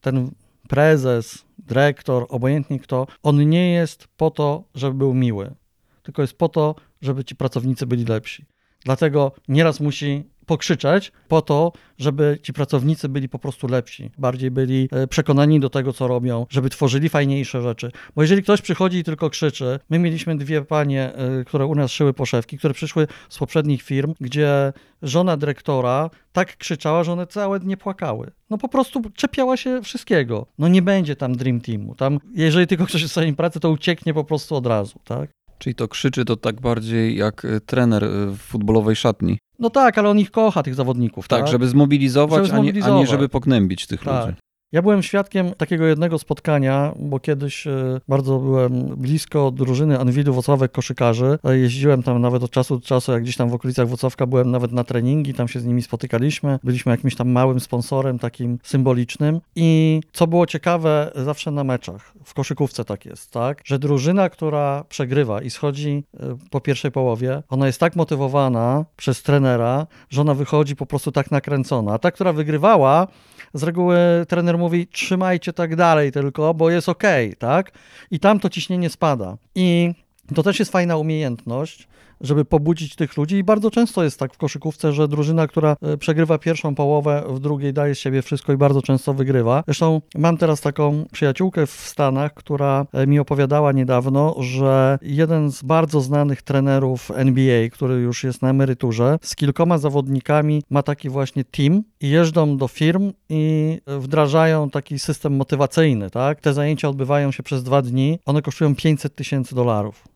ten 0.00 0.30
prezes, 0.68 1.44
dyrektor, 1.58 2.26
obojętnie 2.28 2.78
kto, 2.78 3.06
on 3.22 3.48
nie 3.48 3.72
jest 3.72 4.08
po 4.16 4.30
to, 4.30 4.64
żeby 4.74 4.94
był 4.94 5.14
miły, 5.14 5.54
tylko 6.02 6.22
jest 6.22 6.38
po 6.38 6.48
to, 6.48 6.74
żeby 7.02 7.24
ci 7.24 7.36
pracownicy 7.36 7.86
byli 7.86 8.04
lepsi. 8.04 8.46
Dlatego 8.84 9.32
nieraz 9.48 9.80
musi 9.80 10.24
pokrzyczeć 10.46 11.12
po 11.28 11.42
to, 11.42 11.72
żeby 11.98 12.38
ci 12.42 12.52
pracownicy 12.52 13.08
byli 13.08 13.28
po 13.28 13.38
prostu 13.38 13.66
lepsi, 13.66 14.10
bardziej 14.18 14.50
byli 14.50 14.88
e, 14.92 15.06
przekonani 15.06 15.60
do 15.60 15.70
tego, 15.70 15.92
co 15.92 16.08
robią, 16.08 16.46
żeby 16.50 16.70
tworzyli 16.70 17.08
fajniejsze 17.08 17.62
rzeczy. 17.62 17.90
Bo 18.16 18.22
jeżeli 18.22 18.42
ktoś 18.42 18.62
przychodzi 18.62 18.98
i 18.98 19.04
tylko 19.04 19.30
krzyczy, 19.30 19.78
my 19.90 19.98
mieliśmy 19.98 20.36
dwie 20.36 20.62
panie, 20.62 21.12
e, 21.14 21.44
które 21.44 21.66
u 21.66 21.74
nas 21.74 21.90
szyły 21.90 22.12
poszewki, 22.12 22.58
które 22.58 22.74
przyszły 22.74 23.06
z 23.28 23.38
poprzednich 23.38 23.82
firm, 23.82 24.14
gdzie 24.20 24.72
żona 25.02 25.36
dyrektora 25.36 26.10
tak 26.32 26.56
krzyczała, 26.56 27.04
że 27.04 27.12
one 27.12 27.26
całe 27.26 27.60
dnie 27.60 27.76
płakały. 27.76 28.30
No 28.50 28.58
po 28.58 28.68
prostu 28.68 29.02
czepiała 29.14 29.56
się 29.56 29.82
wszystkiego. 29.82 30.46
No 30.58 30.68
nie 30.68 30.82
będzie 30.82 31.16
tam 31.16 31.36
Dream 31.36 31.60
Teamu. 31.60 31.94
Tam, 31.94 32.18
jeżeli 32.34 32.66
tylko 32.66 32.86
ktoś 32.86 33.00
jest 33.00 33.12
w 33.12 33.14
swojej 33.14 33.34
pracy, 33.34 33.60
to 33.60 33.70
ucieknie 33.70 34.14
po 34.14 34.24
prostu 34.24 34.56
od 34.56 34.66
razu, 34.66 35.00
tak? 35.04 35.30
Czyli 35.58 35.74
to 35.74 35.88
krzyczy 35.88 36.24
to 36.24 36.36
tak 36.36 36.60
bardziej 36.60 37.16
jak 37.16 37.44
e, 37.44 37.60
trener 37.60 38.08
w 38.10 38.38
futbolowej 38.38 38.96
szatni. 38.96 39.38
No 39.58 39.70
tak, 39.70 39.98
ale 39.98 40.08
on 40.08 40.18
ich 40.18 40.30
kocha, 40.30 40.62
tych 40.62 40.74
zawodników. 40.74 41.28
Tak, 41.28 41.40
tak? 41.40 41.48
żeby 41.48 41.68
zmobilizować, 41.68 42.36
żeby 42.36 42.48
zmobilizować. 42.48 42.92
A, 42.92 42.94
nie, 42.94 42.98
a 42.98 43.00
nie 43.00 43.06
żeby 43.06 43.28
pognębić 43.28 43.86
tych 43.86 44.04
tak. 44.04 44.26
ludzi. 44.26 44.38
Ja 44.72 44.82
byłem 44.82 45.02
świadkiem 45.02 45.54
takiego 45.54 45.86
jednego 45.86 46.18
spotkania, 46.18 46.92
bo 46.98 47.20
kiedyś 47.20 47.66
e, 47.66 48.00
bardzo 48.08 48.38
byłem 48.38 48.96
blisko 48.96 49.50
drużyny 49.50 49.98
Anwidu 49.98 50.32
Włocławek 50.32 50.72
koszykarzy. 50.72 51.38
E, 51.44 51.58
Jeździłem 51.58 52.02
tam 52.02 52.20
nawet 52.20 52.42
od 52.42 52.50
czasu 52.50 52.78
do 52.78 52.86
czasu, 52.86 53.12
jak 53.12 53.22
gdzieś 53.22 53.36
tam 53.36 53.50
w 53.50 53.54
okolicach 53.54 53.88
Włocławka 53.88 54.26
byłem 54.26 54.50
nawet 54.50 54.72
na 54.72 54.84
treningi, 54.84 55.34
tam 55.34 55.48
się 55.48 55.60
z 55.60 55.64
nimi 55.64 55.82
spotykaliśmy. 55.82 56.58
Byliśmy 56.64 56.92
jakimś 56.92 57.16
tam 57.16 57.28
małym 57.28 57.60
sponsorem 57.60 58.18
takim 58.18 58.58
symbolicznym 58.62 59.40
i 59.56 60.00
co 60.12 60.26
było 60.26 60.46
ciekawe 60.46 61.12
zawsze 61.14 61.50
na 61.50 61.64
meczach, 61.64 62.12
w 62.24 62.34
koszykówce 62.34 62.84
tak 62.84 63.06
jest, 63.06 63.30
tak, 63.30 63.60
że 63.64 63.78
drużyna, 63.78 64.30
która 64.30 64.84
przegrywa 64.88 65.42
i 65.42 65.50
schodzi 65.50 66.04
e, 66.20 66.36
po 66.50 66.60
pierwszej 66.60 66.90
połowie, 66.90 67.42
ona 67.48 67.66
jest 67.66 67.80
tak 67.80 67.96
motywowana 67.96 68.84
przez 68.96 69.22
trenera, 69.22 69.86
że 70.10 70.20
ona 70.20 70.34
wychodzi 70.34 70.76
po 70.76 70.86
prostu 70.86 71.12
tak 71.12 71.30
nakręcona. 71.30 71.92
A 71.92 71.98
ta, 71.98 72.10
która 72.10 72.32
wygrywała, 72.32 73.06
z 73.54 73.62
reguły 73.62 73.96
trener 74.28 74.58
mówi, 74.58 74.86
trzymajcie 74.86 75.52
tak 75.52 75.76
dalej 75.76 76.12
tylko, 76.12 76.54
bo 76.54 76.70
jest 76.70 76.88
ok, 76.88 77.02
tak? 77.38 77.72
I 78.10 78.20
tam 78.20 78.40
to 78.40 78.50
ciśnienie 78.50 78.90
spada. 78.90 79.36
I 79.54 79.92
to 80.34 80.42
też 80.42 80.58
jest 80.58 80.72
fajna 80.72 80.96
umiejętność, 80.96 81.88
żeby 82.20 82.44
pobudzić 82.44 82.96
tych 82.96 83.16
ludzi 83.16 83.36
i 83.36 83.44
bardzo 83.44 83.70
często 83.70 84.04
jest 84.04 84.18
tak 84.18 84.34
w 84.34 84.38
koszykówce, 84.38 84.92
że 84.92 85.08
drużyna, 85.08 85.46
która 85.46 85.76
e, 85.82 85.96
przegrywa 85.96 86.38
pierwszą 86.38 86.74
połowę, 86.74 87.24
w 87.28 87.40
drugiej 87.40 87.72
daje 87.72 87.94
z 87.94 87.98
siebie 87.98 88.22
wszystko 88.22 88.52
i 88.52 88.56
bardzo 88.56 88.82
często 88.82 89.14
wygrywa. 89.14 89.62
Zresztą 89.66 90.00
mam 90.14 90.36
teraz 90.36 90.60
taką 90.60 91.04
przyjaciółkę 91.12 91.66
w 91.66 91.70
Stanach, 91.70 92.34
która 92.34 92.86
e, 92.92 93.06
mi 93.06 93.18
opowiadała 93.18 93.72
niedawno, 93.72 94.34
że 94.38 94.98
jeden 95.02 95.50
z 95.50 95.62
bardzo 95.62 96.00
znanych 96.00 96.42
trenerów 96.42 97.10
NBA, 97.14 97.68
który 97.68 97.94
już 97.94 98.24
jest 98.24 98.42
na 98.42 98.50
emeryturze, 98.50 99.18
z 99.22 99.36
kilkoma 99.36 99.78
zawodnikami 99.78 100.62
ma 100.70 100.82
taki 100.82 101.08
właśnie 101.08 101.44
team 101.44 101.82
i 102.00 102.08
jeżdżą 102.08 102.56
do 102.56 102.68
firm 102.68 103.12
i 103.28 103.78
e, 103.86 103.98
wdrażają 103.98 104.70
taki 104.70 104.98
system 104.98 105.36
motywacyjny, 105.36 106.10
tak? 106.10 106.40
Te 106.40 106.52
zajęcia 106.52 106.88
odbywają 106.88 107.32
się 107.32 107.42
przez 107.42 107.62
dwa 107.62 107.82
dni, 107.82 108.18
one 108.26 108.42
kosztują 108.42 108.74
500 108.74 109.14
tysięcy 109.14 109.54
dolarów 109.54 110.08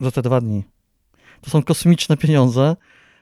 za 0.00 0.10
te 0.10 0.22
dwa 0.22 0.40
dni. 0.40 0.75
To 1.40 1.50
są 1.50 1.62
kosmiczne 1.62 2.16
pieniądze, 2.16 2.76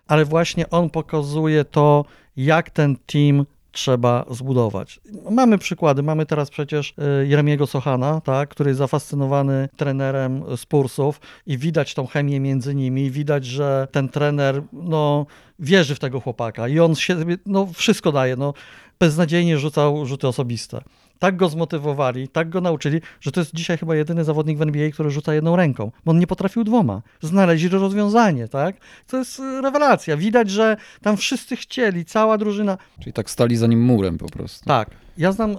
ale 0.06 0.24
właśnie 0.24 0.70
on 0.70 0.90
pokazuje 0.90 1.64
to, 1.64 2.04
jak 2.36 2.70
ten 2.70 2.96
team 3.06 3.46
trzeba 3.74 4.24
zbudować. 4.30 5.00
Mamy 5.30 5.58
przykłady. 5.58 6.02
Mamy 6.02 6.26
teraz 6.26 6.50
przecież 6.50 6.94
y, 7.22 7.26
Jeremiego 7.26 7.66
Sochana, 7.66 8.20
tak, 8.20 8.48
który 8.48 8.70
jest 8.70 8.78
zafascynowany 8.78 9.68
trenerem 9.76 10.56
Spursów 10.56 11.20
i 11.46 11.58
widać 11.58 11.94
tą 11.94 12.06
chemię 12.06 12.40
między 12.40 12.74
nimi. 12.74 13.10
Widać, 13.10 13.44
że 13.46 13.88
ten 13.92 14.08
trener 14.08 14.62
no, 14.72 15.26
wierzy 15.58 15.94
w 15.94 15.98
tego 15.98 16.20
chłopaka 16.20 16.68
i 16.68 16.80
on 16.80 16.94
się, 16.94 17.16
no, 17.46 17.66
wszystko 17.74 18.12
daje. 18.12 18.36
No, 18.36 18.54
beznadziejnie 18.98 19.58
rzucał 19.58 20.06
rzuty 20.06 20.28
osobiste 20.28 20.80
tak 21.18 21.36
go 21.36 21.48
zmotywowali, 21.48 22.28
tak 22.28 22.48
go 22.48 22.60
nauczyli, 22.60 23.00
że 23.20 23.32
to 23.32 23.40
jest 23.40 23.54
dzisiaj 23.54 23.78
chyba 23.78 23.96
jedyny 23.96 24.24
zawodnik 24.24 24.58
w 24.58 24.62
NBA, 24.62 24.90
który 24.90 25.10
rzuca 25.10 25.34
jedną 25.34 25.56
ręką, 25.56 25.90
bo 26.04 26.10
on 26.10 26.18
nie 26.18 26.26
potrafił 26.26 26.64
dwoma. 26.64 27.02
Znaleźli 27.20 27.68
rozwiązanie, 27.68 28.48
tak? 28.48 28.76
To 29.06 29.16
jest 29.16 29.40
y, 29.40 29.60
rewelacja. 29.60 30.16
Widać, 30.16 30.50
że 30.50 30.76
tam 31.02 31.16
wszyscy 31.16 31.56
chcieli, 31.56 32.04
cała 32.04 32.38
drużyna. 32.38 32.78
Czyli 33.00 33.12
tak 33.12 33.30
stali 33.30 33.56
za 33.56 33.66
nim 33.66 33.82
murem 33.82 34.18
po 34.18 34.26
prostu. 34.26 34.64
Tak. 34.64 34.90
Ja 35.18 35.32
znam 35.32 35.50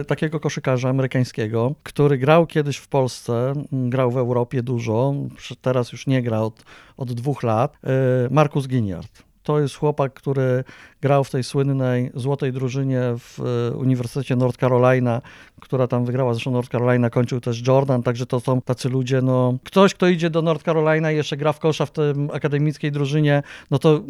y, 0.00 0.04
takiego 0.04 0.40
koszykarza 0.40 0.88
amerykańskiego, 0.88 1.74
który 1.82 2.18
grał 2.18 2.46
kiedyś 2.46 2.76
w 2.76 2.88
Polsce, 2.88 3.52
grał 3.72 4.10
w 4.10 4.16
Europie 4.16 4.62
dużo, 4.62 5.14
teraz 5.62 5.92
już 5.92 6.06
nie 6.06 6.22
gra 6.22 6.40
od, 6.40 6.64
od 6.96 7.12
dwóch 7.12 7.42
lat, 7.42 7.76
y, 7.76 7.88
Markus 8.30 8.68
Giniard. 8.68 9.27
To 9.48 9.60
jest 9.60 9.76
chłopak, 9.76 10.14
który 10.14 10.64
grał 11.00 11.24
w 11.24 11.30
tej 11.30 11.44
słynnej 11.44 12.10
złotej 12.14 12.52
drużynie 12.52 13.00
w 13.18 13.40
e, 13.40 13.76
Uniwersytecie 13.76 14.36
North 14.36 14.58
Carolina, 14.58 15.22
która 15.60 15.86
tam 15.86 16.04
wygrała. 16.04 16.34
Zresztą 16.34 16.50
North 16.50 16.70
Carolina 16.70 17.10
kończył 17.10 17.40
też 17.40 17.66
Jordan, 17.66 18.02
także 18.02 18.26
to 18.26 18.40
są 18.40 18.60
tacy 18.60 18.88
ludzie, 18.88 19.22
no 19.22 19.58
ktoś, 19.64 19.94
kto 19.94 20.08
idzie 20.08 20.30
do 20.30 20.42
North 20.42 20.64
Carolina 20.64 21.12
i 21.12 21.16
jeszcze 21.16 21.36
gra 21.36 21.52
w 21.52 21.58
kosza 21.58 21.86
w 21.86 21.90
tej 21.90 22.14
akademickiej 22.32 22.92
drużynie, 22.92 23.42
no 23.70 23.78
to, 23.78 24.00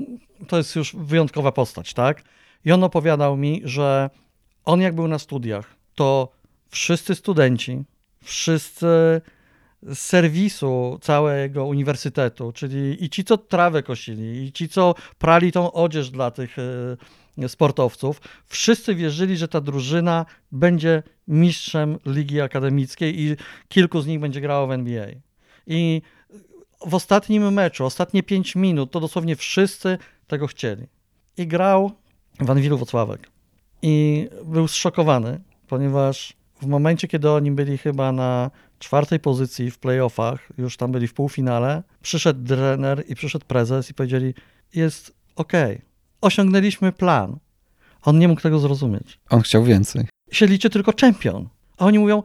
to 0.48 0.56
jest 0.56 0.76
już 0.76 0.96
wyjątkowa 0.96 1.52
postać, 1.52 1.94
tak? 1.94 2.22
I 2.64 2.72
on 2.72 2.84
opowiadał 2.84 3.36
mi, 3.36 3.62
że 3.64 4.10
on 4.64 4.80
jak 4.80 4.94
był 4.94 5.08
na 5.08 5.18
studiach, 5.18 5.76
to 5.94 6.28
wszyscy 6.68 7.14
studenci, 7.14 7.82
wszyscy 8.24 9.20
z 9.82 9.98
serwisu 9.98 10.98
całego 11.02 11.66
uniwersytetu, 11.66 12.52
czyli 12.52 13.04
i 13.04 13.10
ci, 13.10 13.24
co 13.24 13.38
trawę 13.38 13.82
kosili, 13.82 14.44
i 14.44 14.52
ci, 14.52 14.68
co 14.68 14.94
prali 15.18 15.52
tą 15.52 15.72
odzież 15.72 16.10
dla 16.10 16.30
tych 16.30 16.56
e, 16.58 17.48
sportowców, 17.48 18.20
wszyscy 18.46 18.94
wierzyli, 18.94 19.36
że 19.36 19.48
ta 19.48 19.60
drużyna 19.60 20.26
będzie 20.52 21.02
mistrzem 21.28 21.98
ligi 22.06 22.40
akademickiej 22.40 23.20
i 23.20 23.36
kilku 23.68 24.00
z 24.00 24.06
nich 24.06 24.20
będzie 24.20 24.40
grało 24.40 24.66
w 24.66 24.72
NBA. 24.72 25.06
I 25.66 26.02
w 26.86 26.94
ostatnim 26.94 27.52
meczu, 27.52 27.84
ostatnie 27.84 28.22
5 28.22 28.56
minut, 28.56 28.90
to 28.90 29.00
dosłownie 29.00 29.36
wszyscy 29.36 29.98
tego 30.26 30.46
chcieli. 30.46 30.86
I 31.36 31.46
grał 31.46 31.92
w 32.40 32.50
Anwilu 32.50 32.78
Wocławek. 32.78 33.30
I 33.82 34.28
był 34.44 34.68
zszokowany, 34.68 35.40
ponieważ 35.68 36.37
w 36.62 36.66
momencie, 36.66 37.08
kiedy 37.08 37.30
oni 37.30 37.50
byli 37.50 37.78
chyba 37.78 38.12
na 38.12 38.50
czwartej 38.78 39.20
pozycji 39.20 39.70
w 39.70 39.78
playoffach, 39.78 40.48
już 40.58 40.76
tam 40.76 40.92
byli 40.92 41.08
w 41.08 41.14
półfinale, 41.14 41.82
przyszedł 42.02 42.46
trener 42.46 43.04
i 43.08 43.14
przyszedł 43.14 43.44
prezes 43.46 43.90
i 43.90 43.94
powiedzieli, 43.94 44.34
jest 44.74 45.14
ok, 45.36 45.52
osiągnęliśmy 46.20 46.92
plan. 46.92 47.38
On 48.02 48.18
nie 48.18 48.28
mógł 48.28 48.40
tego 48.40 48.58
zrozumieć. 48.58 49.18
On 49.30 49.42
chciał 49.42 49.64
więcej. 49.64 50.04
Się 50.30 50.46
liczy 50.46 50.70
tylko 50.70 50.92
czempion. 50.92 51.48
A 51.78 51.86
oni 51.86 51.98
mówią, 51.98 52.22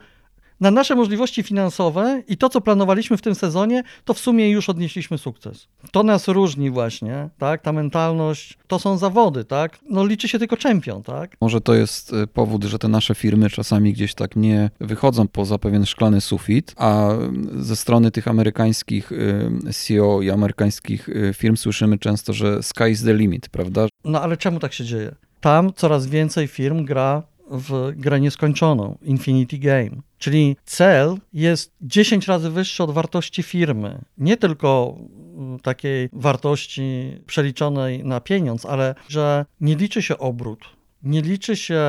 na 0.59 0.71
nasze 0.71 0.95
możliwości 0.95 1.43
finansowe 1.43 2.23
i 2.27 2.37
to, 2.37 2.49
co 2.49 2.61
planowaliśmy 2.61 3.17
w 3.17 3.21
tym 3.21 3.35
sezonie, 3.35 3.83
to 4.05 4.13
w 4.13 4.19
sumie 4.19 4.49
już 4.49 4.69
odnieśliśmy 4.69 5.17
sukces. 5.17 5.67
To 5.91 6.03
nas 6.03 6.27
różni 6.27 6.71
właśnie, 6.71 7.29
tak? 7.37 7.61
Ta 7.61 7.71
mentalność, 7.71 8.57
to 8.67 8.79
są 8.79 8.97
zawody, 8.97 9.45
tak? 9.45 9.79
No 9.89 10.05
liczy 10.05 10.27
się 10.27 10.39
tylko 10.39 10.57
czempion, 10.57 11.03
tak? 11.03 11.37
Może 11.41 11.61
to 11.61 11.73
jest 11.73 12.13
y, 12.13 12.27
powód, 12.27 12.63
że 12.63 12.79
te 12.79 12.87
nasze 12.87 13.15
firmy 13.15 13.49
czasami 13.49 13.93
gdzieś 13.93 14.13
tak 14.13 14.35
nie 14.35 14.69
wychodzą 14.79 15.27
poza 15.27 15.57
pewien 15.57 15.85
szklany 15.85 16.21
sufit, 16.21 16.73
a 16.77 17.09
ze 17.55 17.75
strony 17.75 18.11
tych 18.11 18.27
amerykańskich 18.27 19.11
y, 19.11 19.73
CEO 19.73 20.21
i 20.21 20.29
amerykańskich 20.29 21.09
y, 21.09 21.33
firm 21.33 21.57
słyszymy 21.57 21.97
często, 21.97 22.33
że 22.33 22.63
sky 22.63 22.89
is 22.89 23.03
the 23.03 23.13
limit, 23.13 23.49
prawda? 23.49 23.87
No 24.05 24.21
ale 24.21 24.37
czemu 24.37 24.59
tak 24.59 24.73
się 24.73 24.85
dzieje? 24.85 25.15
Tam 25.41 25.73
coraz 25.73 26.07
więcej 26.07 26.47
firm 26.47 26.85
gra 26.85 27.23
w 27.51 27.91
grę 27.95 28.19
nieskończoną, 28.19 28.97
Infinity 29.01 29.57
Game. 29.57 29.89
Czyli 30.23 30.57
cel 30.65 31.17
jest 31.33 31.75
10 31.81 32.27
razy 32.27 32.49
wyższy 32.49 32.83
od 32.83 32.91
wartości 32.91 33.43
firmy. 33.43 34.01
Nie 34.17 34.37
tylko 34.37 34.97
mm, 35.37 35.59
takiej 35.59 36.09
wartości 36.13 37.17
przeliczonej 37.25 38.03
na 38.03 38.19
pieniądz, 38.19 38.65
ale 38.65 38.95
że 39.09 39.45
nie 39.61 39.75
liczy 39.75 40.01
się 40.01 40.17
obrót, 40.17 40.59
nie 41.03 41.21
liczy 41.21 41.55
się 41.55 41.81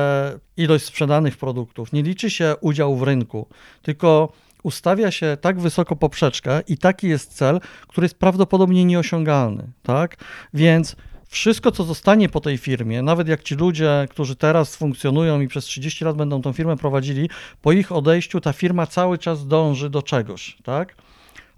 ilość 0.57 0.85
sprzedanych 0.85 1.37
produktów, 1.37 1.93
nie 1.93 2.03
liczy 2.03 2.29
się 2.29 2.55
udział 2.61 2.95
w 2.95 3.03
rynku, 3.03 3.47
tylko 3.81 4.33
ustawia 4.63 5.11
się 5.11 5.37
tak 5.41 5.59
wysoko 5.59 5.95
poprzeczkę 5.95 6.61
i 6.67 6.77
taki 6.77 7.07
jest 7.07 7.33
cel, 7.33 7.59
który 7.87 8.05
jest 8.05 8.19
prawdopodobnie 8.19 8.85
nieosiągalny, 8.85 9.67
tak? 9.83 10.17
Więc 10.53 10.95
wszystko, 11.35 11.71
co 11.71 11.83
zostanie 11.83 12.29
po 12.29 12.41
tej 12.41 12.57
firmie, 12.57 13.01
nawet 13.01 13.27
jak 13.27 13.43
ci 13.43 13.55
ludzie, 13.55 14.07
którzy 14.09 14.35
teraz 14.35 14.75
funkcjonują 14.75 15.41
i 15.41 15.47
przez 15.47 15.65
30 15.65 16.05
lat 16.05 16.15
będą 16.15 16.41
tą 16.41 16.53
firmę 16.53 16.77
prowadzili, 16.77 17.29
po 17.61 17.71
ich 17.71 17.91
odejściu 17.91 18.41
ta 18.41 18.53
firma 18.53 18.87
cały 18.87 19.17
czas 19.17 19.47
dąży 19.47 19.89
do 19.89 20.01
czegoś, 20.01 20.57
tak? 20.63 20.95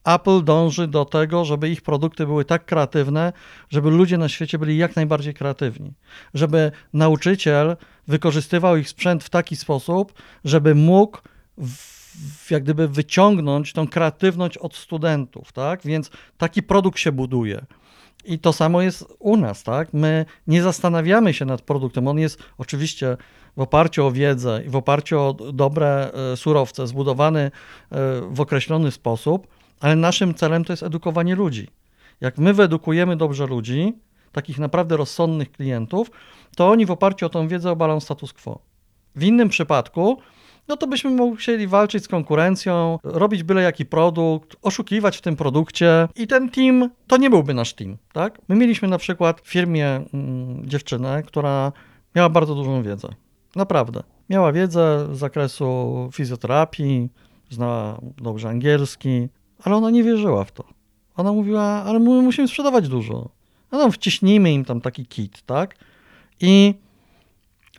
Apple 0.05 0.43
dąży 0.43 0.87
do 0.87 1.05
tego, 1.05 1.45
żeby 1.45 1.69
ich 1.69 1.81
produkty 1.81 2.25
były 2.25 2.45
tak 2.45 2.65
kreatywne, 2.65 3.33
żeby 3.69 3.89
ludzie 3.89 4.17
na 4.17 4.29
świecie 4.29 4.59
byli 4.59 4.77
jak 4.77 4.95
najbardziej 4.95 5.33
kreatywni. 5.33 5.93
Żeby 6.33 6.71
nauczyciel 6.93 7.77
wykorzystywał 8.07 8.77
ich 8.77 8.89
sprzęt 8.89 9.23
w 9.23 9.29
taki 9.29 9.55
sposób, 9.55 10.13
żeby 10.45 10.75
mógł 10.75 11.17
w, 11.57 11.96
jak 12.49 12.63
gdyby 12.63 12.87
wyciągnąć 12.87 13.73
tą 13.73 13.87
kreatywność 13.87 14.57
od 14.57 14.75
studentów, 14.75 15.51
tak? 15.51 15.81
Więc 15.85 16.11
taki 16.37 16.63
produkt 16.63 16.99
się 16.99 17.11
buduje. 17.11 17.65
I 18.25 18.39
to 18.39 18.53
samo 18.53 18.81
jest 18.81 19.05
u 19.19 19.37
nas, 19.37 19.63
tak? 19.63 19.93
My 19.93 20.25
nie 20.47 20.61
zastanawiamy 20.61 21.33
się 21.33 21.45
nad 21.45 21.61
produktem. 21.61 22.07
On 22.07 22.19
jest 22.19 22.43
oczywiście 22.57 23.17
w 23.57 23.61
oparciu 23.61 24.05
o 24.05 24.11
wiedzę 24.11 24.63
i 24.65 24.69
w 24.69 24.75
oparciu 24.75 25.19
o 25.19 25.33
dobre 25.33 26.11
e, 26.33 26.37
surowce, 26.37 26.87
zbudowany 26.87 27.39
e, 27.39 27.51
w 28.29 28.41
określony 28.41 28.91
sposób, 28.91 29.47
ale 29.79 29.95
naszym 29.95 30.33
celem 30.33 30.65
to 30.65 30.73
jest 30.73 30.83
edukowanie 30.83 31.35
ludzi. 31.35 31.67
Jak 32.21 32.37
my 32.37 32.53
wyedukujemy 32.53 33.15
dobrze 33.15 33.47
ludzi, 33.47 33.93
takich 34.31 34.59
naprawdę 34.59 34.97
rozsądnych 34.97 35.51
klientów, 35.51 36.11
to 36.55 36.69
oni 36.69 36.85
w 36.85 36.91
oparciu 36.91 37.25
o 37.25 37.29
tą 37.29 37.47
wiedzę 37.47 37.71
obalą 37.71 37.99
status 37.99 38.33
quo. 38.33 38.59
W 39.15 39.23
innym 39.23 39.49
przypadku 39.49 40.21
no 40.67 40.77
to 40.77 40.87
byśmy 40.87 41.09
musieli 41.09 41.67
walczyć 41.67 42.03
z 42.03 42.07
konkurencją, 42.07 42.99
robić 43.03 43.43
byle 43.43 43.61
jaki 43.61 43.85
produkt, 43.85 44.55
oszukiwać 44.61 45.17
w 45.17 45.21
tym 45.21 45.35
produkcie 45.35 46.07
i 46.15 46.27
ten 46.27 46.49
team 46.49 46.89
to 47.07 47.17
nie 47.17 47.29
byłby 47.29 47.53
nasz 47.53 47.73
team, 47.73 47.97
tak? 48.13 48.39
My 48.47 48.55
mieliśmy 48.55 48.87
na 48.87 48.97
przykład 48.97 49.41
w 49.41 49.47
firmie 49.47 50.01
mm, 50.13 50.69
dziewczynę, 50.69 51.23
która 51.23 51.71
miała 52.15 52.29
bardzo 52.29 52.55
dużą 52.55 52.83
wiedzę. 52.83 53.07
Naprawdę. 53.55 54.03
Miała 54.29 54.53
wiedzę 54.53 55.07
z 55.11 55.17
zakresu 55.17 56.09
fizjoterapii, 56.13 57.09
znała 57.49 57.99
dobrze 58.17 58.49
angielski, 58.49 59.27
ale 59.63 59.75
ona 59.75 59.89
nie 59.89 60.03
wierzyła 60.03 60.43
w 60.43 60.51
to. 60.51 60.63
Ona 61.15 61.33
mówiła, 61.33 61.63
ale 61.63 61.99
my 61.99 62.21
musimy 62.21 62.47
sprzedawać 62.47 62.89
dużo. 62.89 63.29
No 63.71 63.79
tam 63.79 63.91
wciśnijmy 63.91 64.53
im 64.53 64.65
tam 64.65 64.81
taki 64.81 65.05
kit, 65.05 65.41
tak? 65.41 65.75
I 66.41 66.73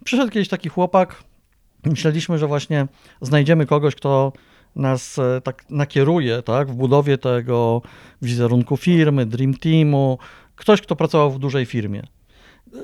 przyszedł 0.04 0.33
kiedyś 0.33 0.49
taki 0.49 0.68
chłopak, 0.68 1.23
myśleliśmy, 1.88 2.38
że 2.38 2.47
właśnie 2.47 2.87
znajdziemy 3.21 3.66
kogoś, 3.66 3.95
kto 3.95 4.33
nas 4.76 5.18
e, 5.18 5.40
tak 5.40 5.71
nakieruje, 5.71 6.42
tak, 6.42 6.71
w 6.71 6.75
budowie 6.75 7.18
tego 7.18 7.83
wizerunku 8.23 8.76
firmy, 8.76 9.26
Dream 9.26 9.54
Teamu, 9.54 10.18
ktoś, 10.57 10.80
kto 10.80 10.97
pracował 10.97 11.30
w 11.30 11.38
dużej 11.38 11.66
firmie. 11.66 12.02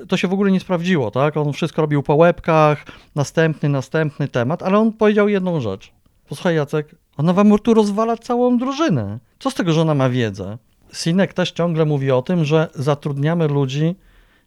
To 0.07 0.17
się 0.17 0.27
w 0.27 0.33
ogóle 0.33 0.51
nie 0.51 0.59
sprawdziło, 0.59 1.11
tak? 1.11 1.37
On 1.37 1.53
wszystko 1.53 1.81
robił 1.81 2.03
po 2.03 2.15
łebkach, 2.15 2.85
następny, 3.15 3.69
następny 3.69 4.27
temat, 4.27 4.63
ale 4.63 4.77
on 4.77 4.93
powiedział 4.93 5.29
jedną 5.29 5.61
rzecz. 5.61 5.91
Posłuchaj 6.29 6.55
Jacek, 6.55 6.95
ona 7.17 7.33
wam 7.33 7.59
tu 7.59 7.73
rozwala 7.73 8.17
całą 8.17 8.57
drużynę. 8.57 9.19
Co 9.39 9.51
z 9.51 9.53
tego, 9.53 9.73
że 9.73 9.81
ona 9.81 9.93
ma 9.95 10.09
wiedzę? 10.09 10.57
Sinek 10.93 11.33
też 11.33 11.51
ciągle 11.51 11.85
mówi 11.85 12.11
o 12.11 12.21
tym, 12.21 12.45
że 12.45 12.67
zatrudniamy 12.75 13.47
ludzi 13.47 13.95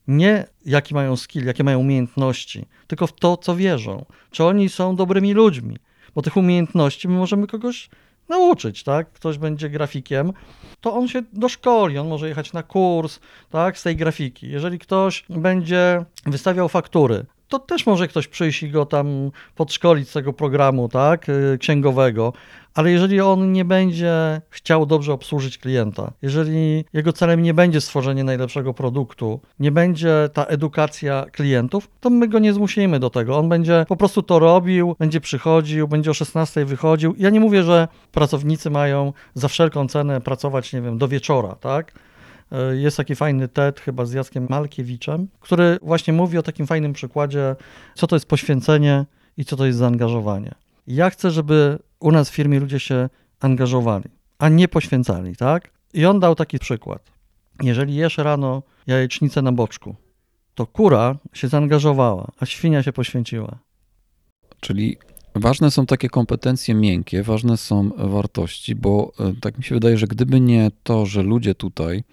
nie 0.09 0.47
jaki 0.65 0.95
mają 0.95 1.17
skill, 1.17 1.47
jakie 1.47 1.65
mają 1.65 1.79
umiejętności, 1.79 2.67
tylko 2.87 3.07
w 3.07 3.13
to, 3.13 3.37
co 3.37 3.57
wierzą. 3.57 4.05
Czy 4.31 4.45
oni 4.45 4.69
są 4.69 4.97
dobrymi 4.97 5.33
ludźmi? 5.33 5.77
Bo 6.15 6.23
tych 6.23 6.37
umiejętności 6.37 7.09
my 7.09 7.19
możemy 7.19 7.47
kogoś 7.47 7.91
nauczyć, 8.29 8.85
tak? 8.85 9.13
Ktoś 9.13 9.39
będzie 9.39 9.71
grafikiem, 9.71 10.33
to 10.81 10.95
on 10.95 11.09
się 11.09 11.23
doszkoli, 11.33 11.99
on 11.99 12.09
może 12.09 12.29
jechać 12.29 12.53
na 12.53 12.63
kurs, 12.63 13.21
tak, 13.51 13.79
z 13.79 13.83
tej 13.83 13.97
grafiki. 13.97 14.51
Jeżeli 14.51 14.79
ktoś 14.79 15.25
będzie 15.29 16.05
wystawiał 16.27 16.69
faktury, 16.69 17.27
to 17.49 17.59
też 17.59 17.87
może 17.87 18.09
ktoś 18.09 18.29
przyjść 18.29 18.63
i 18.63 18.71
go 18.71 18.87
tam 18.87 19.31
podszkolić 19.55 20.09
z 20.09 20.13
tego 20.13 20.33
programu, 20.33 20.89
tak, 20.89 21.29
y, 21.29 21.59
księgowego, 21.61 22.33
ale 22.75 22.91
jeżeli 22.91 23.21
on 23.21 23.53
nie 23.53 23.65
będzie 23.65 24.41
chciał 24.51 24.87
dobrze 24.87 25.13
obsłużyć 25.13 25.59
klienta, 25.59 26.13
jeżeli 26.23 26.85
jego 26.93 27.13
celem 27.13 27.43
nie 27.43 27.55
będzie 27.55 27.81
stworzenie 27.81 28.25
najlepszego 28.25 28.75
produktu, 28.75 29.41
nie 29.61 29.73
będzie 29.73 30.29
ta 30.33 30.45
edukacja 30.45 31.27
klientów, 31.33 31.89
to 32.01 32.11
my 32.11 32.29
go 32.29 32.39
nie 32.39 32.53
zmusimy 32.53 33.01
do 33.01 33.11
tego. 33.11 33.39
On 33.39 33.49
będzie 33.49 33.85
po 33.89 33.97
prostu 33.97 34.23
to 34.23 34.39
robił, 34.39 34.97
będzie 34.99 35.21
przychodził, 35.21 35.89
będzie 35.89 36.11
o 36.11 36.15
16 36.15 36.65
wychodził. 36.65 37.15
Ja 37.19 37.31
nie 37.31 37.41
mówię, 37.41 37.63
że 37.63 37.89
pracownicy 38.13 38.71
mają 38.71 39.13
za 39.35 39.49
wszelką 39.49 39.89
cenę 39.89 40.21
pracować, 40.21 40.73
nie 40.73 40.83
wiem, 40.83 40.99
do 40.99 41.09
wieczora, 41.09 41.55
tak? 41.55 41.93
E, 42.53 42.77
jest 42.77 42.97
taki 42.97 43.15
fajny 43.15 43.49
TED 43.49 43.81
chyba 43.81 44.05
z 44.05 44.13
Jackiem 44.13 44.47
Malkiewiczem, 44.51 45.29
który 45.41 45.79
właśnie 45.83 46.13
mówi 46.13 46.39
o 46.39 46.43
takim 46.43 46.67
fajnym 46.67 46.93
przykładzie, 46.93 47.57
co 47.95 48.07
to 48.07 48.17
jest 48.17 48.27
poświęcenie 48.27 49.05
i 49.37 49.45
co 49.45 49.57
to 49.57 49.67
jest 49.67 49.79
zaangażowanie. 49.79 50.55
Ja 50.87 51.11
chcę, 51.11 51.31
żeby 51.31 51.79
u 52.01 52.13
nas 52.13 52.31
w 52.31 52.35
firmie 52.35 52.61
ludzie 52.61 52.81
się 52.81 53.09
angażowali, 53.41 54.09
a 54.39 54.49
nie 54.49 54.69
poświęcali, 54.69 55.37
tak? 55.37 55.71
I 55.95 56.07
on 56.07 56.21
dał 56.21 56.35
taki 56.35 56.59
przykład. 56.59 57.13
Jeżeli 57.63 57.95
jesz 57.95 58.19
rano 58.19 58.63
jajecznicę 58.87 59.43
na 59.43 59.53
boczku, 59.53 59.97
to 60.55 60.67
kura 60.67 61.17
się 61.33 61.49
zaangażowała, 61.49 62.33
a 62.41 62.47
świnia 62.47 62.83
się 62.83 62.93
poświęciła. 62.93 63.59
Czyli 64.61 64.97
ważne 65.35 65.71
są 65.71 65.87
takie 65.87 66.09
kompetencje 66.09 66.75
miękkie, 66.75 67.23
ważne 67.23 67.57
są 67.57 67.91
wartości, 67.97 68.75
bo 68.75 69.13
e, 69.21 69.33
tak 69.41 69.59
mi 69.59 69.65
się 69.65 69.75
wydaje, 69.75 69.99
że 69.99 70.07
gdyby 70.07 70.41
nie 70.41 70.71
to, 70.83 71.07
że 71.07 71.23
ludzie 71.23 71.55
tutaj 71.55 72.05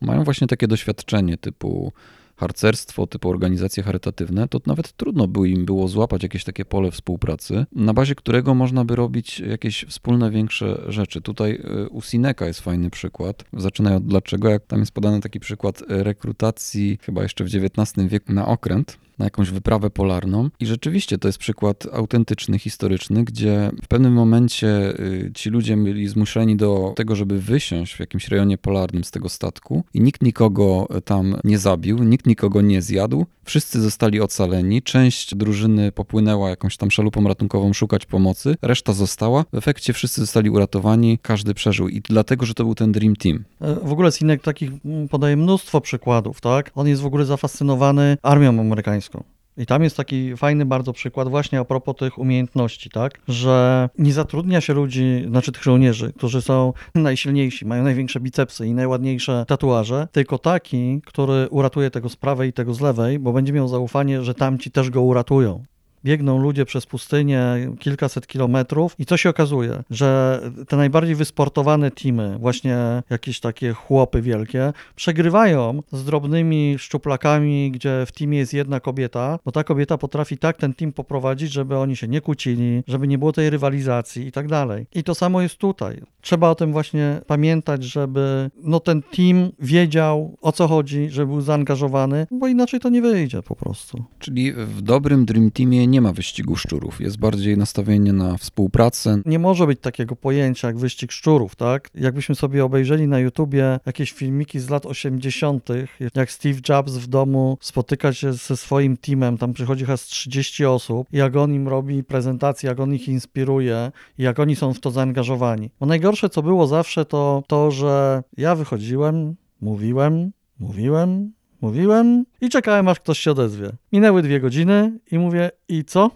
mają 0.00 0.24
właśnie 0.24 0.46
takie 0.46 0.68
doświadczenie 0.68 1.36
typu 1.36 1.92
harcerstwo, 2.40 3.06
typu 3.06 3.28
organizacje 3.28 3.82
charytatywne, 3.82 4.48
to 4.48 4.60
nawet 4.66 4.92
trudno 4.92 5.28
by 5.28 5.48
im 5.48 5.64
było 5.64 5.88
złapać 5.88 6.22
jakieś 6.22 6.44
takie 6.44 6.64
pole 6.64 6.90
współpracy, 6.90 7.66
na 7.72 7.94
bazie 7.94 8.14
którego 8.14 8.54
można 8.54 8.84
by 8.84 8.96
robić 8.96 9.40
jakieś 9.40 9.84
wspólne 9.88 10.30
większe 10.30 10.82
rzeczy. 10.88 11.20
Tutaj 11.20 11.52
y, 11.84 11.88
u 11.88 12.02
Sineka 12.02 12.46
jest 12.46 12.60
fajny 12.60 12.90
przykład. 12.90 13.44
Zaczynają 13.52 13.96
od 13.96 14.06
dlaczego, 14.06 14.48
jak 14.48 14.66
tam 14.66 14.80
jest 14.80 14.92
podany 14.92 15.20
taki 15.20 15.40
przykład 15.40 15.82
rekrutacji 15.88 16.98
chyba 17.02 17.22
jeszcze 17.22 17.44
w 17.44 17.46
XIX 17.46 18.08
wieku 18.08 18.32
na 18.32 18.46
okręt, 18.46 18.98
na 19.20 19.26
jakąś 19.26 19.50
wyprawę 19.50 19.90
polarną. 19.90 20.50
I 20.60 20.66
rzeczywiście 20.66 21.18
to 21.18 21.28
jest 21.28 21.38
przykład 21.38 21.86
autentyczny, 21.92 22.58
historyczny, 22.58 23.24
gdzie 23.24 23.70
w 23.82 23.88
pewnym 23.88 24.12
momencie 24.12 25.00
y, 25.00 25.30
ci 25.34 25.50
ludzie 25.50 25.76
byli 25.76 26.08
zmuszeni 26.08 26.56
do 26.56 26.92
tego, 26.96 27.16
żeby 27.16 27.40
wysiąść 27.40 27.94
w 27.94 28.00
jakimś 28.00 28.28
rejonie 28.28 28.58
polarnym 28.58 29.04
z 29.04 29.10
tego 29.10 29.28
statku 29.28 29.84
i 29.94 30.00
nikt 30.00 30.22
nikogo 30.22 30.88
tam 31.04 31.36
nie 31.44 31.58
zabił, 31.58 31.98
nikt 31.98 32.26
nikogo 32.26 32.60
nie 32.60 32.82
zjadł. 32.82 33.26
Wszyscy 33.44 33.80
zostali 33.80 34.20
ocaleni, 34.20 34.82
część 34.82 35.34
drużyny 35.34 35.92
popłynęła 35.92 36.50
jakąś 36.50 36.76
tam 36.76 36.90
szalupą 36.90 37.24
ratunkową 37.28 37.72
szukać 37.72 38.06
pomocy, 38.06 38.56
reszta 38.62 38.92
została. 38.92 39.44
W 39.52 39.56
efekcie 39.56 39.92
wszyscy 39.92 40.20
zostali 40.20 40.50
uratowani, 40.50 41.18
każdy 41.22 41.54
przeżył 41.54 41.88
i 41.88 42.00
dlatego, 42.00 42.46
że 42.46 42.54
to 42.54 42.64
był 42.64 42.74
ten 42.74 42.92
Dream 42.92 43.16
Team. 43.16 43.44
E, 43.60 43.74
w 43.74 43.92
ogóle 43.92 44.12
Sinek 44.12 44.42
takich 44.42 44.70
podaje 45.10 45.36
mnóstwo 45.36 45.80
przykładów, 45.80 46.40
tak? 46.40 46.70
On 46.74 46.88
jest 46.88 47.02
w 47.02 47.06
ogóle 47.06 47.24
zafascynowany 47.24 48.16
armią 48.22 48.60
amerykańską. 48.60 49.09
I 49.56 49.66
tam 49.66 49.82
jest 49.82 49.96
taki 49.96 50.36
fajny 50.36 50.66
bardzo 50.66 50.92
przykład 50.92 51.28
właśnie 51.28 51.58
a 51.60 51.64
propos 51.64 51.96
tych 51.96 52.18
umiejętności, 52.18 52.90
tak? 52.90 53.20
Że 53.28 53.88
nie 53.98 54.12
zatrudnia 54.12 54.60
się 54.60 54.74
ludzi, 54.74 55.24
znaczy 55.28 55.52
tych 55.52 55.62
żołnierzy, 55.62 56.12
którzy 56.12 56.42
są 56.42 56.72
najsilniejsi, 56.94 57.66
mają 57.66 57.82
największe 57.84 58.20
bicepsy 58.20 58.66
i 58.66 58.74
najładniejsze 58.74 59.44
tatuaże, 59.48 60.08
tylko 60.12 60.38
taki, 60.38 61.00
który 61.06 61.48
uratuje 61.50 61.90
tego 61.90 62.08
z 62.08 62.16
prawej 62.16 62.50
i 62.50 62.52
tego 62.52 62.74
z 62.74 62.80
lewej, 62.80 63.18
bo 63.18 63.32
będzie 63.32 63.52
miał 63.52 63.68
zaufanie, 63.68 64.22
że 64.22 64.34
tamci 64.34 64.70
też 64.70 64.90
go 64.90 65.02
uratują 65.02 65.64
biegną 66.04 66.38
ludzie 66.38 66.64
przez 66.64 66.86
pustynię 66.86 67.42
kilkaset 67.78 68.26
kilometrów 68.26 68.94
i 68.98 69.06
co 69.06 69.16
się 69.16 69.30
okazuje, 69.30 69.82
że 69.90 70.40
te 70.68 70.76
najbardziej 70.76 71.14
wysportowane 71.14 71.90
teamy, 71.90 72.38
właśnie 72.38 73.02
jakieś 73.10 73.40
takie 73.40 73.72
chłopy 73.72 74.22
wielkie, 74.22 74.72
przegrywają 74.96 75.82
z 75.92 76.04
drobnymi 76.04 76.76
szczuplakami, 76.78 77.70
gdzie 77.70 78.04
w 78.06 78.12
teamie 78.12 78.38
jest 78.38 78.54
jedna 78.54 78.80
kobieta, 78.80 79.38
bo 79.44 79.52
ta 79.52 79.64
kobieta 79.64 79.98
potrafi 79.98 80.38
tak 80.38 80.56
ten 80.56 80.74
team 80.74 80.92
poprowadzić, 80.92 81.52
żeby 81.52 81.76
oni 81.76 81.96
się 81.96 82.08
nie 82.08 82.20
kłócili, 82.20 82.82
żeby 82.88 83.08
nie 83.08 83.18
było 83.18 83.32
tej 83.32 83.50
rywalizacji 83.50 84.26
i 84.26 84.32
tak 84.32 84.48
dalej. 84.48 84.86
I 84.94 85.04
to 85.04 85.14
samo 85.14 85.42
jest 85.42 85.56
tutaj. 85.56 86.02
Trzeba 86.20 86.50
o 86.50 86.54
tym 86.54 86.72
właśnie 86.72 87.20
pamiętać, 87.26 87.84
żeby 87.84 88.50
no, 88.62 88.80
ten 88.80 89.02
team 89.02 89.50
wiedział 89.58 90.36
o 90.40 90.52
co 90.52 90.68
chodzi, 90.68 91.08
żeby 91.10 91.26
był 91.26 91.40
zaangażowany, 91.40 92.26
bo 92.30 92.48
inaczej 92.48 92.80
to 92.80 92.88
nie 92.88 93.02
wyjdzie 93.02 93.42
po 93.42 93.56
prostu. 93.56 94.04
Czyli 94.18 94.52
w 94.52 94.82
dobrym 94.82 95.24
Dream 95.24 95.50
Teamie 95.50 95.86
nie 95.90 96.00
ma 96.00 96.12
wyścigu 96.12 96.56
szczurów, 96.56 97.00
jest 97.00 97.18
bardziej 97.18 97.58
nastawienie 97.58 98.12
na 98.12 98.36
współpracę. 98.36 99.22
Nie 99.26 99.38
może 99.38 99.66
być 99.66 99.80
takiego 99.80 100.16
pojęcia 100.16 100.68
jak 100.68 100.78
wyścig 100.78 101.12
szczurów, 101.12 101.56
tak? 101.56 101.90
Jakbyśmy 101.94 102.34
sobie 102.34 102.64
obejrzeli 102.64 103.08
na 103.08 103.18
YouTubie 103.18 103.80
jakieś 103.86 104.12
filmiki 104.12 104.60
z 104.60 104.70
lat 104.70 104.86
80., 104.86 105.68
jak 106.14 106.30
Steve 106.30 106.60
Jobs 106.68 106.92
w 106.92 107.06
domu 107.06 107.58
spotyka 107.60 108.12
się 108.12 108.32
ze 108.32 108.56
swoim 108.56 108.96
teamem, 108.96 109.38
tam 109.38 109.52
przychodzi 109.52 109.84
chyba 109.84 109.96
z 109.96 110.04
30 110.04 110.64
osób, 110.64 111.06
jak 111.12 111.36
on 111.36 111.54
im 111.54 111.68
robi 111.68 112.04
prezentację, 112.04 112.68
jak 112.68 112.80
on 112.80 112.94
ich 112.94 113.08
inspiruje, 113.08 113.92
jak 114.18 114.38
oni 114.38 114.56
są 114.56 114.74
w 114.74 114.80
to 114.80 114.90
zaangażowani. 114.90 115.70
Bo 115.80 115.86
najgorsze, 115.86 116.28
co 116.28 116.42
było 116.42 116.66
zawsze, 116.66 117.04
to 117.04 117.42
to, 117.46 117.70
że 117.70 118.22
ja 118.36 118.54
wychodziłem, 118.54 119.36
mówiłem, 119.60 120.32
mówiłem, 120.58 121.32
Mówiłem 121.60 122.24
i 122.40 122.48
czekałem, 122.48 122.88
aż 122.88 123.00
ktoś 123.00 123.18
się 123.18 123.30
odezwie. 123.30 123.70
Minęły 123.92 124.22
dwie 124.22 124.40
godziny 124.40 124.98
i 125.10 125.18
mówię, 125.18 125.50
i 125.68 125.84
co? 125.84 126.10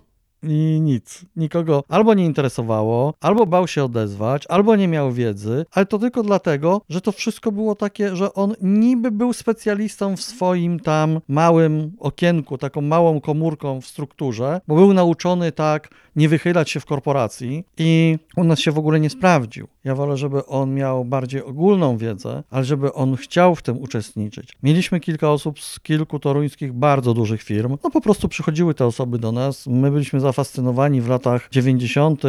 i 0.48 0.80
nic. 0.80 1.24
Nikogo 1.36 1.84
albo 1.88 2.14
nie 2.14 2.24
interesowało, 2.24 3.14
albo 3.20 3.46
bał 3.46 3.68
się 3.68 3.84
odezwać, 3.84 4.46
albo 4.48 4.76
nie 4.76 4.88
miał 4.88 5.12
wiedzy, 5.12 5.66
ale 5.72 5.86
to 5.86 5.98
tylko 5.98 6.22
dlatego, 6.22 6.80
że 6.88 7.00
to 7.00 7.12
wszystko 7.12 7.52
było 7.52 7.74
takie, 7.74 8.16
że 8.16 8.34
on 8.34 8.54
niby 8.62 9.10
był 9.10 9.32
specjalistą 9.32 10.16
w 10.16 10.22
swoim 10.22 10.80
tam 10.80 11.20
małym 11.28 11.92
okienku, 11.98 12.58
taką 12.58 12.80
małą 12.80 13.20
komórką 13.20 13.80
w 13.80 13.86
strukturze, 13.86 14.60
bo 14.68 14.74
był 14.74 14.94
nauczony 14.94 15.52
tak 15.52 15.88
nie 16.16 16.28
wychylać 16.28 16.70
się 16.70 16.80
w 16.80 16.86
korporacji 16.86 17.64
i 17.78 18.18
u 18.36 18.44
nas 18.44 18.58
się 18.58 18.72
w 18.72 18.78
ogóle 18.78 19.00
nie 19.00 19.10
sprawdził. 19.10 19.68
Ja 19.84 19.94
wolę, 19.94 20.16
żeby 20.16 20.46
on 20.46 20.74
miał 20.74 21.04
bardziej 21.04 21.42
ogólną 21.42 21.96
wiedzę, 21.96 22.42
ale 22.50 22.64
żeby 22.64 22.92
on 22.92 23.16
chciał 23.16 23.54
w 23.54 23.62
tym 23.62 23.78
uczestniczyć. 23.78 24.52
Mieliśmy 24.62 25.00
kilka 25.00 25.30
osób 25.30 25.60
z 25.60 25.80
kilku 25.80 26.18
toruńskich 26.18 26.72
bardzo 26.72 27.14
dużych 27.14 27.42
firm. 27.42 27.76
No 27.84 27.90
po 27.90 28.00
prostu 28.00 28.28
przychodziły 28.28 28.74
te 28.74 28.86
osoby 28.86 29.18
do 29.18 29.32
nas. 29.32 29.66
My 29.66 29.90
byliśmy 29.90 30.20
zafascynowani 30.20 31.00
w 31.00 31.08
latach 31.08 31.48
90., 31.50 32.22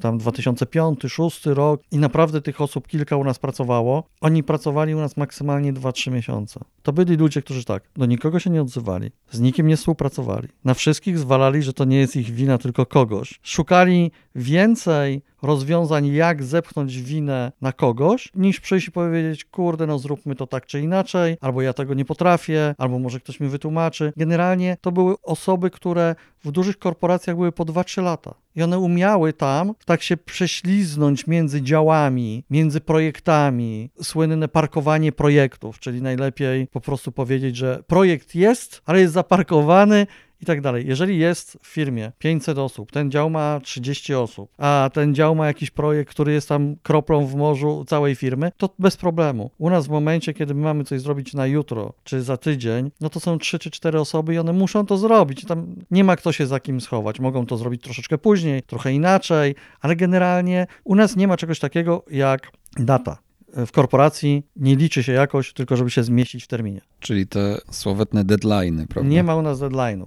tam 0.00 0.18
2005, 0.18 0.98
2006 0.98 1.46
rok 1.46 1.82
i 1.90 1.98
naprawdę 1.98 2.40
tych 2.40 2.60
osób 2.60 2.88
kilka 2.88 3.16
u 3.16 3.24
nas 3.24 3.38
pracowało. 3.38 4.04
Oni 4.20 4.42
pracowali 4.42 4.94
u 4.94 5.00
nas 5.00 5.16
maksymalnie 5.16 5.72
2-3 5.72 6.12
miesiące. 6.12 6.60
To 6.82 6.92
byli 6.92 7.16
ludzie, 7.16 7.42
którzy 7.42 7.64
tak, 7.64 7.82
do 7.96 8.06
nikogo 8.06 8.38
się 8.38 8.50
nie 8.50 8.62
odzywali, 8.62 9.10
z 9.30 9.40
nikim 9.40 9.66
nie 9.66 9.76
współpracowali. 9.76 10.48
Na 10.64 10.74
wszystkich 10.74 11.18
zwalali, 11.18 11.62
że 11.62 11.72
to 11.72 11.84
nie 11.84 11.98
jest 11.98 12.16
ich 12.16 12.30
wina, 12.30 12.58
tylko 12.58 12.86
kogoś 12.86 13.29
szukali 13.42 14.10
więcej 14.34 15.22
rozwiązań, 15.42 16.06
jak 16.06 16.42
zepchnąć 16.42 17.02
winę 17.02 17.52
na 17.60 17.72
kogoś, 17.72 18.28
niż 18.34 18.60
przyjść 18.60 18.88
i 18.88 18.90
powiedzieć, 18.90 19.44
kurde, 19.44 19.86
no 19.86 19.98
zróbmy 19.98 20.34
to 20.34 20.46
tak 20.46 20.66
czy 20.66 20.80
inaczej, 20.80 21.36
albo 21.40 21.62
ja 21.62 21.72
tego 21.72 21.94
nie 21.94 22.04
potrafię, 22.04 22.74
albo 22.78 22.98
może 22.98 23.20
ktoś 23.20 23.40
mi 23.40 23.48
wytłumaczy. 23.48 24.12
Generalnie 24.16 24.76
to 24.80 24.92
były 24.92 25.14
osoby, 25.22 25.70
które 25.70 26.14
w 26.44 26.50
dużych 26.50 26.78
korporacjach 26.78 27.36
były 27.36 27.52
po 27.52 27.64
2-3 27.64 28.02
lata. 28.02 28.34
I 28.56 28.62
one 28.62 28.78
umiały 28.78 29.32
tam 29.32 29.72
tak 29.84 30.02
się 30.02 30.16
prześliznąć 30.16 31.26
między 31.26 31.62
działami, 31.62 32.44
między 32.50 32.80
projektami, 32.80 33.90
słynne 34.02 34.48
parkowanie 34.48 35.12
projektów, 35.12 35.78
czyli 35.78 36.02
najlepiej 36.02 36.66
po 36.66 36.80
prostu 36.80 37.12
powiedzieć, 37.12 37.56
że 37.56 37.82
projekt 37.86 38.34
jest, 38.34 38.82
ale 38.86 39.00
jest 39.00 39.14
zaparkowany 39.14 40.06
i 40.42 40.46
tak 40.46 40.60
dalej. 40.60 40.86
Jeżeli 40.86 41.18
jest 41.18 41.58
w 41.62 41.66
firmie 41.66 42.12
500 42.18 42.58
osób, 42.58 42.92
ten 42.92 43.10
dział 43.10 43.30
ma 43.30 43.60
30 43.62 44.14
osób, 44.14 44.50
a 44.58 44.90
ten 44.92 45.14
dział 45.14 45.34
ma 45.34 45.46
jakiś 45.46 45.70
projekt, 45.70 46.10
który 46.10 46.32
jest 46.32 46.48
tam 46.48 46.76
kroplą 46.82 47.26
w 47.26 47.34
morzu 47.34 47.84
całej 47.88 48.14
firmy, 48.14 48.52
to 48.56 48.70
bez 48.78 48.96
problemu. 48.96 49.50
U 49.58 49.70
nas 49.70 49.86
w 49.86 49.90
momencie, 49.90 50.34
kiedy 50.34 50.54
my 50.54 50.60
mamy 50.60 50.84
coś 50.84 51.00
zrobić 51.00 51.34
na 51.34 51.46
jutro, 51.46 51.92
czy 52.04 52.22
za 52.22 52.36
tydzień, 52.36 52.90
no 53.00 53.10
to 53.10 53.20
są 53.20 53.38
3 53.38 53.58
czy 53.58 53.70
4 53.70 54.00
osoby 54.00 54.34
i 54.34 54.38
one 54.38 54.52
muszą 54.52 54.86
to 54.86 54.96
zrobić. 54.96 55.44
Tam 55.44 55.74
nie 55.90 56.04
ma 56.04 56.16
kto 56.16 56.32
się 56.32 56.46
za 56.46 56.60
kim 56.60 56.80
schować. 56.80 57.20
Mogą 57.20 57.46
to 57.46 57.56
zrobić 57.56 57.82
troszeczkę 57.82 58.18
później, 58.18 58.62
trochę 58.62 58.92
inaczej, 58.92 59.54
ale 59.80 59.96
generalnie 59.96 60.66
u 60.84 60.94
nas 60.94 61.16
nie 61.16 61.28
ma 61.28 61.36
czegoś 61.36 61.58
takiego 61.58 62.04
jak 62.10 62.52
data 62.76 63.18
w 63.66 63.72
korporacji 63.72 64.46
nie 64.56 64.76
liczy 64.76 65.02
się 65.02 65.12
jakoś, 65.12 65.52
tylko 65.52 65.76
żeby 65.76 65.90
się 65.90 66.02
zmieścić 66.02 66.44
w 66.44 66.46
terminie. 66.46 66.80
Czyli 67.00 67.26
te 67.26 67.58
słowetne 67.70 68.24
deadlines, 68.24 68.86
prawda? 68.88 69.10
Nie 69.10 69.22
ma 69.22 69.36
u 69.36 69.42
nas 69.42 69.60
deadline'ów. 69.60 70.06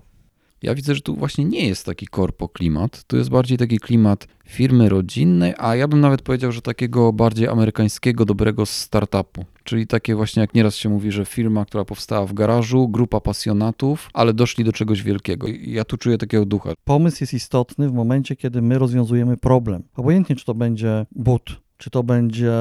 Ja 0.64 0.76
widzę, 0.76 0.96
że 0.96 1.02
tu 1.02 1.16
właśnie 1.16 1.46
nie 1.46 1.68
jest 1.68 1.86
taki 1.86 2.08
korpo 2.08 2.50
klimat, 2.50 3.04
tu 3.04 3.18
jest 3.18 3.30
bardziej 3.30 3.58
taki 3.58 3.80
klimat 3.80 4.28
firmy 4.46 4.90
rodzinnej, 4.90 5.54
a 5.58 5.76
ja 5.76 5.88
bym 5.88 6.00
nawet 6.02 6.22
powiedział, 6.22 6.52
że 6.52 6.62
takiego 6.62 7.14
bardziej 7.14 7.48
amerykańskiego, 7.48 8.26
dobrego 8.26 8.66
startupu. 8.66 9.46
Czyli 9.64 9.88
takie 9.88 10.16
właśnie 10.16 10.42
jak 10.42 10.54
nieraz 10.54 10.76
się 10.76 10.90
mówi, 10.90 11.12
że 11.12 11.26
firma, 11.26 11.66
która 11.66 11.86
powstała 11.86 12.26
w 12.26 12.34
garażu, 12.34 12.88
grupa 12.88 13.20
pasjonatów, 13.20 14.10
ale 14.14 14.34
doszli 14.34 14.64
do 14.64 14.74
czegoś 14.74 15.04
wielkiego. 15.04 15.48
Ja 15.62 15.86
tu 15.86 15.98
czuję 15.98 16.18
takiego 16.18 16.46
ducha. 16.46 16.74
Pomysł 16.84 17.18
jest 17.24 17.34
istotny 17.34 17.90
w 17.90 17.94
momencie, 17.94 18.36
kiedy 18.36 18.62
my 18.62 18.80
rozwiązujemy 18.80 19.38
problem. 19.38 19.84
Obojętnie, 19.96 20.36
czy 20.36 20.46
to 20.46 20.54
będzie 20.54 21.06
but, 21.12 21.64
czy 21.84 21.90
to 21.90 22.04
będzie 22.04 22.54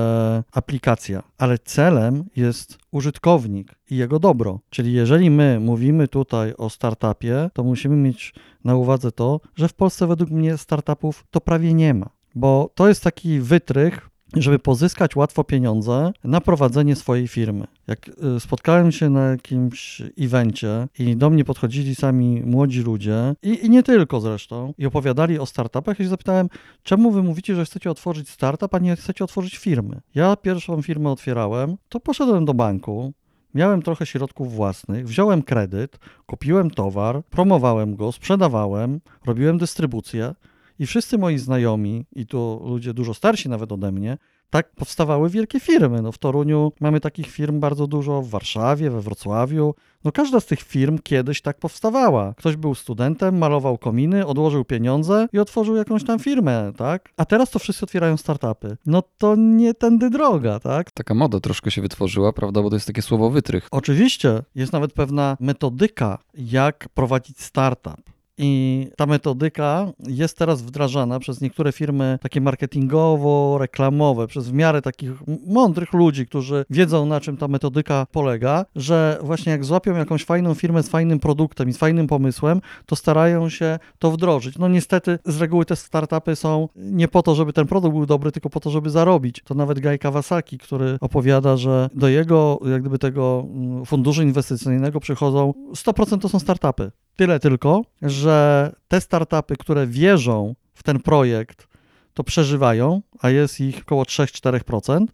aplikacja, 0.53 1.23
ale 1.39 1.59
celem 1.59 2.25
jest 2.37 2.79
użytkownik 2.91 3.75
i 3.91 3.97
jego 3.97 4.19
dobro. 4.19 4.61
Czyli 4.71 4.93
jeżeli 4.93 5.31
my 5.31 5.61
mówimy 5.61 6.09
tutaj 6.09 6.55
o 6.59 6.71
startupie, 6.71 7.51
to 7.53 7.65
musimy 7.65 7.97
mieć 7.97 8.35
na 8.65 8.75
uwadze 8.75 9.13
to, 9.13 9.41
że 9.57 9.69
w 9.69 9.75
Polsce 9.75 10.07
według 10.07 10.31
mnie 10.31 10.59
startupów 10.59 11.25
to 11.31 11.41
prawie 11.41 11.75
nie 11.75 11.95
ma. 11.95 12.11
Bo 12.35 12.71
to 12.75 12.89
jest 12.89 13.05
taki 13.05 13.41
wytrych, 13.41 14.11
żeby 14.37 14.59
pozyskać 14.59 15.17
łatwo 15.17 15.45
pieniądze 15.45 16.13
na 16.25 16.41
prowadzenie 16.41 16.97
swojej 16.97 17.29
firmy. 17.29 17.67
Jak 17.87 18.09
y, 18.09 18.41
spotkałem 18.41 18.93
się 18.93 19.11
na 19.11 19.21
jakimś 19.21 20.03
evencie 20.21 20.89
i 20.99 21.17
do 21.17 21.31
mnie 21.31 21.45
podchodzili 21.45 21.95
sami 21.95 22.43
młodzi 22.43 22.83
ludzie, 22.83 23.35
i, 23.43 23.67
i 23.67 23.71
nie 23.71 23.83
tylko 23.83 24.21
zresztą, 24.21 24.75
i 24.79 24.87
opowiadali 24.87 25.39
o 25.39 25.47
startupach, 25.47 26.01
i 26.01 26.05
zapytałem, 26.05 26.49
czemu 26.83 27.11
wy 27.11 27.23
mówicie, 27.23 27.55
że 27.55 27.65
chcecie 27.65 27.91
otworzyć 27.91 28.29
startup, 28.29 28.75
a 28.75 28.79
nie 28.79 28.97
chcecie 28.97 29.25
otworzyć 29.25 29.59
firmy? 29.59 30.01
Ja 30.15 30.37
pierwszą 30.37 30.83
firmę 30.83 31.11
otwierałem, 31.11 31.77
to 31.89 32.01
poszedłem 32.01 32.45
do 32.45 32.55
banku, 32.55 33.13
Miałem 33.55 33.83
trochę 33.83 34.07
środków 34.07 34.55
własnych, 34.55 35.09
wziąłem 35.09 35.43
kredyt, 35.43 35.99
kupiłem 36.27 36.71
towar, 36.71 37.23
promowałem 37.31 37.97
go, 37.97 38.13
sprzedawałem, 38.13 39.01
robiłem 39.27 39.59
dystrybucję 39.59 40.35
i 40.83 40.87
wszyscy 40.87 41.19
moi 41.19 41.39
znajomi, 41.39 42.07
i 42.13 42.27
tu 42.27 42.63
ludzie 42.67 42.95
dużo 42.95 43.15
starsi 43.15 43.49
nawet 43.49 43.73
ode 43.73 43.93
mnie, 43.93 44.19
tak 44.51 44.73
powstawały 44.73 45.31
wielkie 45.31 45.61
firmy. 45.61 46.03
No 46.03 46.13
w 46.13 46.19
Toruniu 46.19 46.73
mamy 46.81 47.01
takich 47.01 47.27
firm 47.27 47.61
bardzo 47.61 47.87
dużo, 47.87 48.23
w 48.23 48.29
Warszawie, 48.29 48.91
we 48.91 49.01
Wrocławiu. 49.01 49.75
No 50.05 50.13
każda 50.13 50.41
z 50.41 50.47
tych 50.47 50.63
firm 50.63 50.99
kiedyś 50.99 51.43
tak 51.43 51.59
powstawała. 51.59 52.35
Ktoś 52.35 52.57
był 52.57 52.75
studentem, 52.75 53.39
malował 53.39 53.79
kominy, 53.79 54.27
odłożył 54.27 54.65
pieniądze 54.65 55.29
i 55.33 55.39
otworzył 55.39 55.77
jakąś 55.77 56.05
tam 56.05 56.19
firmę, 56.19 56.73
tak? 56.77 57.13
A 57.17 57.25
teraz 57.25 57.51
to 57.51 57.59
wszyscy 57.59 57.85
otwierają 57.85 58.17
startupy. 58.17 58.77
No 58.87 59.03
to 59.19 59.37
nie 59.37 59.75
tędy 59.75 60.11
droga, 60.11 60.61
tak? 60.61 60.91
Taka 60.91 61.15
moda 61.15 61.41
troszkę 61.41 61.71
się 61.71 61.83
wytworzyła, 61.83 62.33
prawda? 62.33 62.63
Bo 62.63 62.71
to 62.71 62.77
jest 62.77 62.87
takie 62.87 63.03
słowo 63.03 63.31
wytrych. 63.31 63.69
Oczywiście 63.71 64.43
jest 64.55 64.73
nawet 64.73 64.93
pewna 64.93 65.37
metodyka, 65.41 66.19
jak 66.35 66.89
prowadzić 66.95 67.41
startup. 67.41 68.13
I 68.39 68.91
ta 68.97 69.07
metodyka 69.07 69.93
jest 70.09 70.39
teraz 70.39 70.63
wdrażana 70.63 71.19
przez 71.19 71.41
niektóre 71.41 71.73
firmy 71.73 72.19
takie 72.23 72.41
marketingowo-reklamowe, 72.41 74.27
przez 74.27 74.49
w 74.49 74.53
miarę 74.53 74.83
takich 74.83 75.11
mądrych 75.47 75.93
ludzi, 75.93 76.27
którzy 76.27 76.65
wiedzą 76.71 77.07
na 77.07 77.21
czym 77.21 77.37
ta 77.37 77.49
metodyka 77.49 78.07
polega, 78.13 78.65
że 78.77 79.19
właśnie 79.23 79.53
jak 79.53 79.65
złapią 79.65 79.97
jakąś 79.97 80.25
fajną 80.25 80.55
firmę 80.55 80.83
z 80.83 80.89
fajnym 80.89 81.21
produktem 81.21 81.69
i 81.69 81.73
z 81.73 81.79
fajnym 81.79 82.07
pomysłem, 82.07 82.61
to 82.87 82.97
starają 82.97 83.49
się 83.49 83.79
to 83.99 84.11
wdrożyć. 84.11 84.59
No 84.59 84.69
niestety 84.69 85.19
z 85.25 85.41
reguły 85.41 85.65
te 85.65 85.77
startupy 85.77 86.37
są 86.37 86.69
nie 86.77 87.09
po 87.09 87.23
to, 87.23 87.35
żeby 87.35 87.53
ten 87.53 87.67
produkt 87.67 87.95
był 87.97 88.07
dobry, 88.07 88.33
tylko 88.33 88.51
po 88.51 88.61
to, 88.61 88.71
żeby 88.71 88.91
zarobić. 88.91 89.43
To 89.45 89.55
nawet 89.55 89.81
Guy 89.81 89.99
Kawasaki, 89.99 90.59
który 90.59 90.99
opowiada, 91.01 91.57
że 91.57 91.91
do 91.95 92.09
jego, 92.09 92.59
jak 92.71 92.81
gdyby 92.81 92.99
tego 92.99 93.47
mm, 93.47 93.85
funduszu 93.85 94.23
inwestycyjnego 94.23 95.01
przychodzą 95.01 95.55
100% 95.75 96.19
to 96.19 96.29
są 96.29 96.39
startupy. 96.39 96.91
Tyle 97.17 97.41
tylko, 97.41 97.83
że 98.03 98.73
te 98.89 99.01
startupy, 99.01 99.57
które 99.57 99.87
wierzą 99.87 100.55
w 100.75 100.83
ten 100.83 101.01
projekt, 101.01 101.69
to 102.15 102.25
przeżywają, 102.25 103.03
a 103.21 103.31
jest 103.31 103.61
ich 103.61 103.79
około 103.79 104.03
3-4%, 104.03 105.07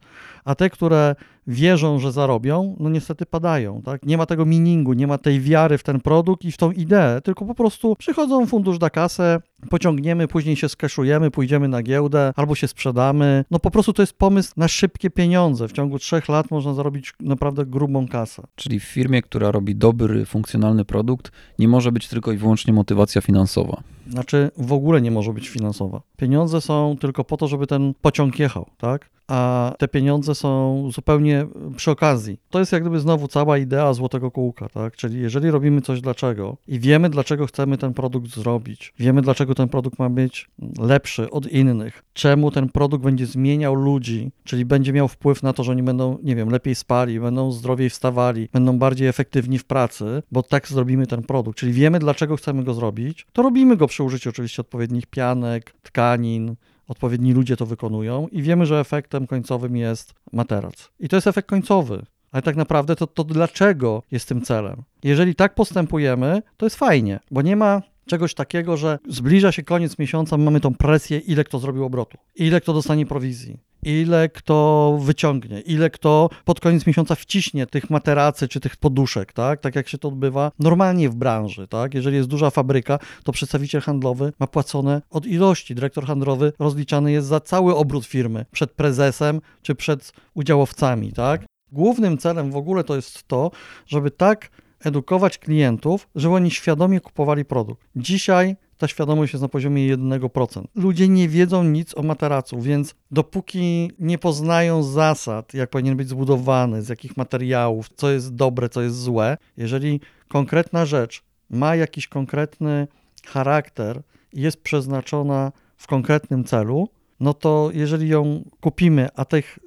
a 0.45 0.55
te, 0.55 0.71
które 0.71 1.15
wierzą, 1.49 1.99
że 1.99 2.13
zarobią, 2.13 2.77
no 2.81 2.91
niestety 2.91 3.27
padają. 3.27 3.83
Tak? 3.83 4.07
Nie 4.07 4.17
ma 4.17 4.27
tego 4.27 4.45
meaningu, 4.45 4.93
nie 4.93 5.07
ma 5.07 5.19
tej 5.19 5.41
wiary 5.41 5.79
w 5.79 5.83
ten 5.83 6.01
produkt 6.01 6.45
i 6.45 6.53
w 6.53 6.57
tą 6.57 6.73
ideę, 6.73 7.21
tylko 7.21 7.45
po 7.45 7.55
prostu 7.55 7.97
przychodzą, 7.97 8.47
fundusz 8.47 8.79
da 8.79 8.91
kasę, 8.91 9.41
pociągniemy, 9.71 10.29
później 10.29 10.57
się 10.57 10.69
skeszujemy, 10.69 11.31
pójdziemy 11.31 11.69
na 11.69 11.83
giełdę 11.83 12.33
albo 12.37 12.55
się 12.55 12.69
sprzedamy. 12.69 13.45
No 13.51 13.59
po 13.59 13.71
prostu 13.71 13.93
to 13.93 14.03
jest 14.03 14.13
pomysł 14.13 14.53
na 14.57 14.69
szybkie 14.69 15.11
pieniądze. 15.11 15.69
W 15.69 15.73
ciągu 15.73 15.99
trzech 15.99 16.29
lat 16.29 16.51
można 16.51 16.75
zarobić 16.75 17.15
naprawdę 17.21 17.67
grubą 17.67 18.09
kasę. 18.09 18.43
Czyli 18.55 18.81
w 18.81 18.85
firmie, 18.85 19.23
która 19.23 19.51
robi 19.51 19.77
dobry, 19.77 20.27
funkcjonalny 20.27 20.85
produkt, 20.85 21.33
nie 21.59 21.69
może 21.69 21.93
być 21.93 22.09
tylko 22.09 22.33
i 22.33 22.37
wyłącznie 22.37 22.73
motywacja 22.73 23.21
finansowa. 23.21 23.83
Znaczy 24.11 24.51
w 24.57 24.73
ogóle 24.73 25.01
nie 25.01 25.11
może 25.11 25.33
być 25.33 25.49
finansowa. 25.49 26.01
Pieniądze 26.17 26.61
są 26.61 26.97
tylko 27.01 27.25
po 27.25 27.37
to, 27.37 27.49
żeby 27.49 27.67
ten 27.67 27.95
pociąg 28.03 28.39
jechał, 28.39 28.67
tak? 28.79 29.11
A 29.29 29.73
te 29.79 29.89
pieniądze 29.89 30.35
są 30.35 30.83
zupełnie 30.93 31.47
przy 31.77 31.91
okazji. 31.91 32.39
To 32.51 32.59
jest 32.59 32.73
jak 32.73 32.83
gdyby 32.83 33.01
znowu 33.01 33.29
cała 33.29 33.59
idea 33.59 33.93
złotego 33.93 34.31
kółka, 34.31 34.69
tak? 34.69 34.97
Czyli 34.97 35.21
jeżeli 35.21 35.51
robimy 35.51 35.81
coś 35.81 36.01
dlaczego 36.01 36.57
i 36.69 36.81
wiemy, 36.81 37.11
dlaczego 37.11 37.47
chcemy 37.47 37.79
ten 37.79 37.95
produkt 37.95 38.35
zrobić, 38.35 38.95
wiemy, 38.99 39.23
dlaczego 39.23 39.55
ten 39.55 39.69
produkt 39.69 39.99
ma 39.99 40.11
być 40.11 40.51
lepszy 40.79 41.31
od 41.31 41.47
innych, 41.47 42.05
czemu 42.13 42.51
ten 42.51 42.69
produkt 42.69 43.05
będzie 43.05 43.27
zmieniał 43.27 43.75
ludzi, 43.75 44.31
czyli 44.45 44.65
będzie 44.65 44.93
miał 44.93 45.09
wpływ 45.09 45.43
na 45.43 45.53
to, 45.53 45.65
że 45.65 45.73
oni 45.73 45.83
będą, 45.83 46.19
nie 46.23 46.37
wiem, 46.37 46.49
lepiej 46.49 46.75
spali, 46.75 47.21
będą 47.21 47.53
zdrowiej 47.53 47.91
wstawali, 47.91 48.49
będą 48.53 48.79
bardziej 48.79 49.09
efektywni 49.09 49.59
w 49.59 49.65
pracy, 49.65 50.23
bo 50.33 50.43
tak 50.43 50.69
zrobimy 50.69 51.07
ten 51.07 51.23
produkt. 51.23 51.59
Czyli 51.59 51.73
wiemy, 51.73 51.99
dlaczego 51.99 52.37
chcemy 52.37 52.65
go 52.65 52.75
zrobić, 52.75 53.27
to 53.33 53.43
robimy 53.43 53.77
go 53.77 53.87
przy 53.87 54.03
użyciu 54.03 54.31
oczywiście 54.31 54.63
odpowiednich 54.63 55.07
pianek, 55.07 55.75
tkanin, 55.83 56.55
odpowiedni 56.89 57.33
ludzie 57.33 57.57
to 57.57 57.67
wykonują 57.67 58.29
i 58.29 58.43
wiemy, 58.43 58.67
że 58.67 58.81
efektem 58.81 59.27
końcowym 59.27 59.77
jest 59.77 60.15
materac. 60.33 60.91
I 61.01 61.09
to 61.09 61.17
jest 61.17 61.27
efekt 61.27 61.49
końcowy. 61.49 62.07
Ale 62.33 62.43
tak 62.43 62.57
naprawdę 62.57 62.97
to, 62.97 63.07
to 63.07 63.25
dlaczego 63.25 64.03
jest 64.11 64.29
tym 64.29 64.43
celem? 64.43 64.83
Jeżeli 65.03 65.35
tak 65.35 65.55
postępujemy, 65.55 66.43
to 66.57 66.67
jest 66.67 66.77
fajnie, 66.77 67.21
bo 67.31 67.43
nie 67.43 67.57
ma 67.57 67.83
czegoś 68.09 68.35
takiego, 68.35 68.77
że 68.77 68.99
zbliża 69.09 69.53
się 69.53 69.63
koniec 69.63 69.99
miesiąca, 69.99 70.37
mamy 70.37 70.61
tą 70.61 70.75
presję, 70.75 71.19
ile 71.19 71.45
kto 71.45 71.59
zrobił 71.59 71.85
obrotu, 71.85 72.19
ile 72.37 72.61
kto 72.61 72.73
dostanie 72.73 73.07
prowizji, 73.07 73.59
ile 73.83 74.29
kto 74.29 74.99
wyciągnie, 75.03 75.61
ile 75.61 75.91
kto 75.91 76.31
pod 76.45 76.61
koniec 76.61 76.87
miesiąca 76.87 77.15
wciśnie 77.15 77.67
tych 77.67 77.91
materacy 77.91 78.49
czy 78.49 78.61
tych 78.61 78.77
poduszek, 78.77 79.33
tak? 79.33 79.61
Tak 79.61 79.77
jak 79.77 79.89
się 79.89 79.99
to 79.99 80.09
odbywa 80.09 80.53
normalnie 80.59 81.09
w 81.09 81.15
branży, 81.15 81.69
tak? 81.69 81.95
Jeżeli 81.95 82.17
jest 82.17 82.29
duża 82.29 82.51
fabryka, 82.51 82.99
to 83.25 83.33
przedstawiciel 83.33 83.81
handlowy 83.81 84.33
ma 84.41 84.47
płacone 84.47 85.03
od 85.11 85.27
ilości. 85.27 85.75
Dyrektor 85.75 86.07
handlowy 86.07 86.53
rozliczany 86.59 87.13
jest 87.13 87.27
za 87.27 87.41
cały 87.41 87.77
obrót 87.77 88.07
firmy 88.07 88.47
przed 88.53 88.71
prezesem 88.71 89.41
czy 89.63 89.75
przed 89.75 90.13
udziałowcami, 90.35 91.13
tak? 91.13 91.45
Głównym 91.73 92.19
celem 92.19 92.51
w 92.51 92.57
ogóle 92.57 92.85
to 92.85 92.97
jest 92.97 93.29
to, 93.29 93.51
żeby 93.87 94.11
tak 94.11 94.51
edukować 94.85 95.39
klientów, 95.39 96.09
żeby 96.15 96.35
oni 96.35 96.51
świadomie 96.51 97.01
kupowali 97.01 97.45
produkt. 97.45 97.89
Dzisiaj 97.97 98.57
ta 98.79 98.89
świadomość 98.89 99.33
jest 99.33 99.43
na 99.43 99.49
poziomie 99.49 99.97
1%. 99.97 100.65
Ludzie 100.75 101.09
nie 101.09 101.29
wiedzą 101.29 101.65
nic 101.65 101.99
o 101.99 102.03
materacu, 102.03 102.61
więc 102.61 102.95
dopóki 103.11 103.91
nie 103.99 104.19
poznają 104.19 104.83
zasad, 104.83 105.55
jak 105.55 105.71
powinien 105.71 105.97
być 105.97 106.09
zbudowany, 106.09 106.83
z 106.83 106.89
jakich 106.89 107.17
materiałów, 107.17 107.89
co 107.97 108.11
jest 108.11 108.35
dobre, 108.35 108.69
co 108.69 108.83
jest 108.83 108.97
złe, 108.97 109.37
jeżeli 109.57 110.01
konkretna 110.29 110.87
rzecz 110.87 111.23
ma 111.51 111.77
jakiś 111.77 112.09
konkretny 112.09 112.89
charakter 113.27 114.03
i 114.33 114.41
jest 114.41 114.63
przeznaczona 114.63 115.53
w 115.77 115.87
konkretnym 115.87 116.45
celu, 116.45 116.89
no 117.21 117.35
to 117.35 117.71
jeżeli 117.73 118.09
ją 118.09 118.45
kupimy, 118.61 119.09
a 119.17 119.25
tych 119.25 119.59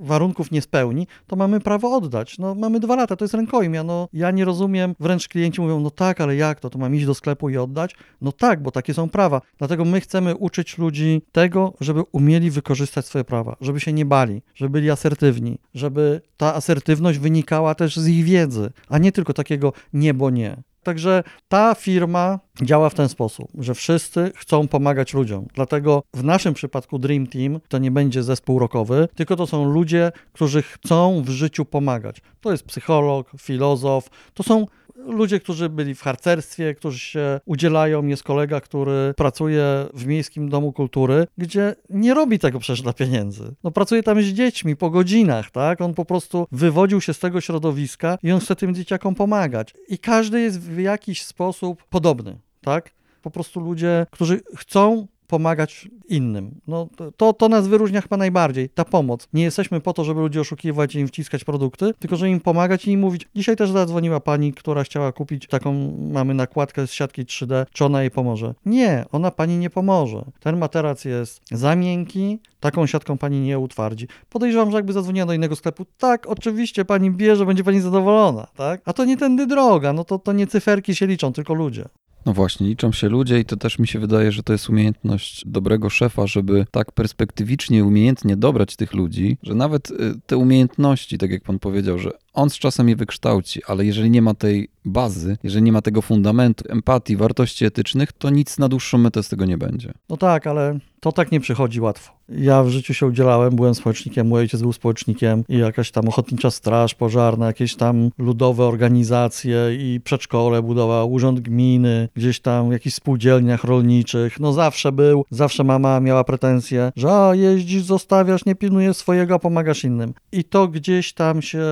warunków 0.00 0.50
nie 0.50 0.62
spełni, 0.62 1.06
to 1.26 1.36
mamy 1.36 1.60
prawo 1.60 1.96
oddać. 1.96 2.38
No 2.38 2.54
mamy 2.54 2.80
dwa 2.80 2.96
lata, 2.96 3.16
to 3.16 3.24
jest 3.24 3.34
rękojmia. 3.34 3.84
No 3.84 4.08
ja 4.12 4.30
nie 4.30 4.44
rozumiem, 4.44 4.94
wręcz 5.00 5.28
klienci 5.28 5.60
mówią, 5.60 5.80
no 5.80 5.90
tak, 5.90 6.20
ale 6.20 6.36
jak 6.36 6.60
to, 6.60 6.70
to 6.70 6.78
mam 6.78 6.94
iść 6.94 7.06
do 7.06 7.14
sklepu 7.14 7.48
i 7.50 7.56
oddać? 7.56 7.94
No 8.20 8.32
tak, 8.32 8.62
bo 8.62 8.70
takie 8.70 8.94
są 8.94 9.08
prawa. 9.08 9.40
Dlatego 9.58 9.84
my 9.84 10.00
chcemy 10.00 10.36
uczyć 10.36 10.78
ludzi 10.78 11.22
tego, 11.32 11.74
żeby 11.80 12.02
umieli 12.12 12.50
wykorzystać 12.50 13.06
swoje 13.06 13.24
prawa, 13.24 13.56
żeby 13.60 13.80
się 13.80 13.92
nie 13.92 14.04
bali, 14.04 14.42
żeby 14.54 14.70
byli 14.70 14.90
asertywni, 14.90 15.58
żeby 15.74 16.20
ta 16.36 16.54
asertywność 16.54 17.18
wynikała 17.18 17.74
też 17.74 17.96
z 17.96 18.08
ich 18.08 18.24
wiedzy, 18.24 18.70
a 18.88 18.98
nie 18.98 19.12
tylko 19.12 19.32
takiego 19.32 19.72
nie, 19.92 20.14
bo 20.14 20.30
nie. 20.30 20.62
Także 20.84 21.22
ta 21.48 21.74
firma 21.74 22.40
działa 22.62 22.90
w 22.90 22.94
ten 22.94 23.08
sposób, 23.08 23.48
że 23.58 23.74
wszyscy 23.74 24.32
chcą 24.36 24.68
pomagać 24.68 25.14
ludziom. 25.14 25.46
Dlatego 25.54 26.02
w 26.14 26.24
naszym 26.24 26.54
przypadku 26.54 26.98
Dream 26.98 27.26
Team 27.26 27.60
to 27.68 27.78
nie 27.78 27.90
będzie 27.90 28.22
zespół 28.22 28.58
rokowy, 28.58 29.08
tylko 29.14 29.36
to 29.36 29.46
są 29.46 29.64
ludzie, 29.64 30.12
którzy 30.32 30.62
chcą 30.62 31.22
w 31.22 31.28
życiu 31.28 31.64
pomagać. 31.64 32.22
To 32.40 32.52
jest 32.52 32.64
psycholog, 32.64 33.30
filozof, 33.38 34.10
to 34.34 34.42
są 34.42 34.66
ludzie, 34.96 35.40
którzy 35.40 35.68
byli 35.68 35.94
w 35.94 36.02
harcerstwie, 36.02 36.74
którzy 36.74 36.98
się 36.98 37.40
udzielają. 37.44 38.06
Jest 38.06 38.22
kolega, 38.22 38.60
który 38.60 39.14
pracuje 39.16 39.64
w 39.94 40.06
Miejskim 40.06 40.48
Domu 40.48 40.72
Kultury, 40.72 41.26
gdzie 41.38 41.74
nie 41.90 42.14
robi 42.14 42.38
tego 42.38 42.58
przecież 42.58 42.82
dla 42.82 42.92
pieniędzy. 42.92 43.54
No 43.64 43.70
pracuje 43.70 44.02
tam 44.02 44.22
z 44.22 44.26
dziećmi 44.26 44.76
po 44.76 44.90
godzinach, 44.90 45.50
tak? 45.50 45.80
On 45.80 45.94
po 45.94 46.04
prostu 46.04 46.46
wywodził 46.52 47.00
się 47.00 47.14
z 47.14 47.18
tego 47.18 47.40
środowiska 47.40 48.18
i 48.22 48.32
on 48.32 48.40
chce 48.40 48.56
tym 48.56 48.74
dzieciakom 48.74 49.14
pomagać. 49.14 49.74
I 49.88 49.98
każdy 49.98 50.40
jest 50.40 50.60
w 50.60 50.78
jakiś 50.78 51.22
sposób 51.22 51.84
podobny, 51.84 52.38
tak? 52.60 52.90
Po 53.22 53.30
prostu 53.30 53.60
ludzie, 53.60 54.06
którzy 54.10 54.40
chcą 54.56 55.06
pomagać 55.26 55.88
innym. 56.08 56.60
No, 56.66 56.88
to, 57.16 57.32
to 57.32 57.48
nas 57.48 57.68
wyróżnia 57.68 58.00
chyba 58.00 58.16
najbardziej, 58.16 58.68
ta 58.68 58.84
pomoc. 58.84 59.28
Nie 59.32 59.42
jesteśmy 59.42 59.80
po 59.80 59.92
to, 59.92 60.04
żeby 60.04 60.20
ludzi 60.20 60.40
oszukiwać 60.40 60.94
i 60.94 60.98
im 60.98 61.08
wciskać 61.08 61.44
produkty, 61.44 61.94
tylko 61.98 62.16
żeby 62.16 62.30
im 62.30 62.40
pomagać 62.40 62.86
i 62.86 62.90
im 62.90 63.00
mówić. 63.00 63.28
Dzisiaj 63.34 63.56
też 63.56 63.70
zadzwoniła 63.70 64.20
pani, 64.20 64.52
która 64.52 64.84
chciała 64.84 65.12
kupić 65.12 65.46
taką, 65.46 65.96
mamy 66.12 66.34
nakładkę 66.34 66.86
z 66.86 66.92
siatki 66.92 67.24
3D, 67.24 67.66
czy 67.72 67.84
ona 67.84 68.00
jej 68.00 68.10
pomoże. 68.10 68.54
Nie, 68.66 69.04
ona 69.12 69.30
pani 69.30 69.58
nie 69.58 69.70
pomoże. 69.70 70.24
Ten 70.40 70.56
materac 70.56 71.04
jest 71.04 71.40
za 71.50 71.76
miękki, 71.76 72.38
taką 72.60 72.86
siatką 72.86 73.18
pani 73.18 73.40
nie 73.40 73.58
utwardzi. 73.58 74.08
Podejrzewam, 74.28 74.70
że 74.70 74.76
jakby 74.76 74.92
zadzwoniła 74.92 75.26
do 75.26 75.32
innego 75.32 75.56
sklepu, 75.56 75.86
tak, 75.98 76.26
oczywiście 76.26 76.84
pani 76.84 77.10
bierze, 77.10 77.46
będzie 77.46 77.64
pani 77.64 77.80
zadowolona, 77.80 78.46
tak? 78.56 78.80
A 78.84 78.92
to 78.92 79.04
nie 79.04 79.16
tędy 79.16 79.46
droga, 79.46 79.92
no 79.92 80.04
to, 80.04 80.18
to 80.18 80.32
nie 80.32 80.46
cyferki 80.46 80.94
się 80.94 81.06
liczą, 81.06 81.32
tylko 81.32 81.54
ludzie. 81.54 81.84
No 82.26 82.32
właśnie, 82.32 82.66
liczą 82.66 82.92
się 82.92 83.08
ludzie 83.08 83.40
i 83.40 83.44
to 83.44 83.56
też 83.56 83.78
mi 83.78 83.86
się 83.86 83.98
wydaje, 83.98 84.32
że 84.32 84.42
to 84.42 84.52
jest 84.52 84.68
umiejętność 84.68 85.42
dobrego 85.46 85.90
szefa, 85.90 86.26
żeby 86.26 86.66
tak 86.70 86.92
perspektywicznie, 86.92 87.84
umiejętnie 87.84 88.36
dobrać 88.36 88.76
tych 88.76 88.94
ludzi, 88.94 89.36
że 89.42 89.54
nawet 89.54 89.90
y, 89.90 89.94
te 90.26 90.36
umiejętności, 90.36 91.18
tak 91.18 91.30
jak 91.30 91.42
pan 91.42 91.58
powiedział, 91.58 91.98
że 91.98 92.10
on 92.34 92.50
z 92.50 92.58
czasem 92.58 92.88
je 92.88 92.96
wykształci, 92.96 93.60
ale 93.66 93.84
jeżeli 93.84 94.10
nie 94.10 94.22
ma 94.22 94.34
tej 94.34 94.68
bazy, 94.84 95.36
jeżeli 95.42 95.62
nie 95.62 95.72
ma 95.72 95.82
tego 95.82 96.02
fundamentu, 96.02 96.64
empatii, 96.68 97.16
wartości 97.16 97.64
etycznych, 97.64 98.12
to 98.12 98.30
nic 98.30 98.58
na 98.58 98.68
dłuższą 98.68 98.98
metę 98.98 99.22
z 99.22 99.28
tego 99.28 99.44
nie 99.44 99.58
będzie. 99.58 99.92
No 100.08 100.16
tak, 100.16 100.46
ale 100.46 100.78
to 101.00 101.12
tak 101.12 101.32
nie 101.32 101.40
przychodzi 101.40 101.80
łatwo. 101.80 102.12
Ja 102.28 102.62
w 102.62 102.68
życiu 102.68 102.94
się 102.94 103.06
udzielałem, 103.06 103.56
byłem 103.56 103.74
społecznikiem, 103.74 104.26
mój 104.26 104.40
ojciec 104.40 104.62
był 104.62 104.72
społecznikiem 104.72 105.44
i 105.48 105.58
jakaś 105.58 105.90
tam 105.90 106.08
ochotnicza 106.08 106.50
straż 106.50 106.94
pożarna, 106.94 107.46
jakieś 107.46 107.74
tam 107.74 108.10
ludowe 108.18 108.64
organizacje 108.64 109.56
i 109.78 110.00
przedszkole 110.00 110.62
budował, 110.62 111.12
urząd 111.12 111.40
gminy, 111.40 112.08
gdzieś 112.14 112.40
tam 112.40 112.68
w 112.68 112.72
jakichś 112.72 112.96
spółdzielniach 112.96 113.64
rolniczych. 113.64 114.40
No 114.40 114.52
zawsze 114.52 114.92
był, 114.92 115.24
zawsze 115.30 115.64
mama 115.64 116.00
miała 116.00 116.24
pretensje, 116.24 116.92
że 116.96 117.32
jeździsz, 117.32 117.82
zostawiasz, 117.82 118.44
nie 118.44 118.54
pilnujesz 118.54 118.96
swojego, 118.96 119.38
pomagasz 119.38 119.84
innym. 119.84 120.14
I 120.32 120.44
to 120.44 120.68
gdzieś 120.68 121.12
tam 121.12 121.42
się 121.42 121.62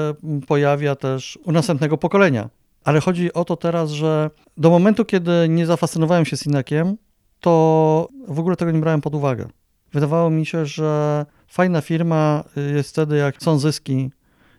pojawia 0.52 0.96
też 0.96 1.38
u 1.44 1.52
następnego 1.52 1.98
pokolenia. 1.98 2.50
Ale 2.84 3.00
chodzi 3.00 3.32
o 3.32 3.44
to 3.44 3.56
teraz, 3.56 3.90
że 3.90 4.30
do 4.56 4.70
momentu, 4.70 5.04
kiedy 5.04 5.32
nie 5.48 5.66
zafascynowałem 5.66 6.24
się 6.24 6.36
Sinakiem, 6.36 6.96
to 7.40 8.08
w 8.28 8.38
ogóle 8.38 8.56
tego 8.56 8.70
nie 8.70 8.80
brałem 8.80 9.00
pod 9.00 9.14
uwagę. 9.14 9.48
Wydawało 9.92 10.30
mi 10.30 10.46
się, 10.46 10.66
że 10.66 11.26
fajna 11.48 11.80
firma 11.80 12.44
jest 12.74 12.90
wtedy, 12.90 13.16
jak 13.16 13.42
są 13.42 13.58
zyski 13.58 14.10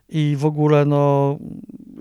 i 0.10 0.36
w 0.38 0.46
ogóle 0.46 0.86
no, 0.86 1.38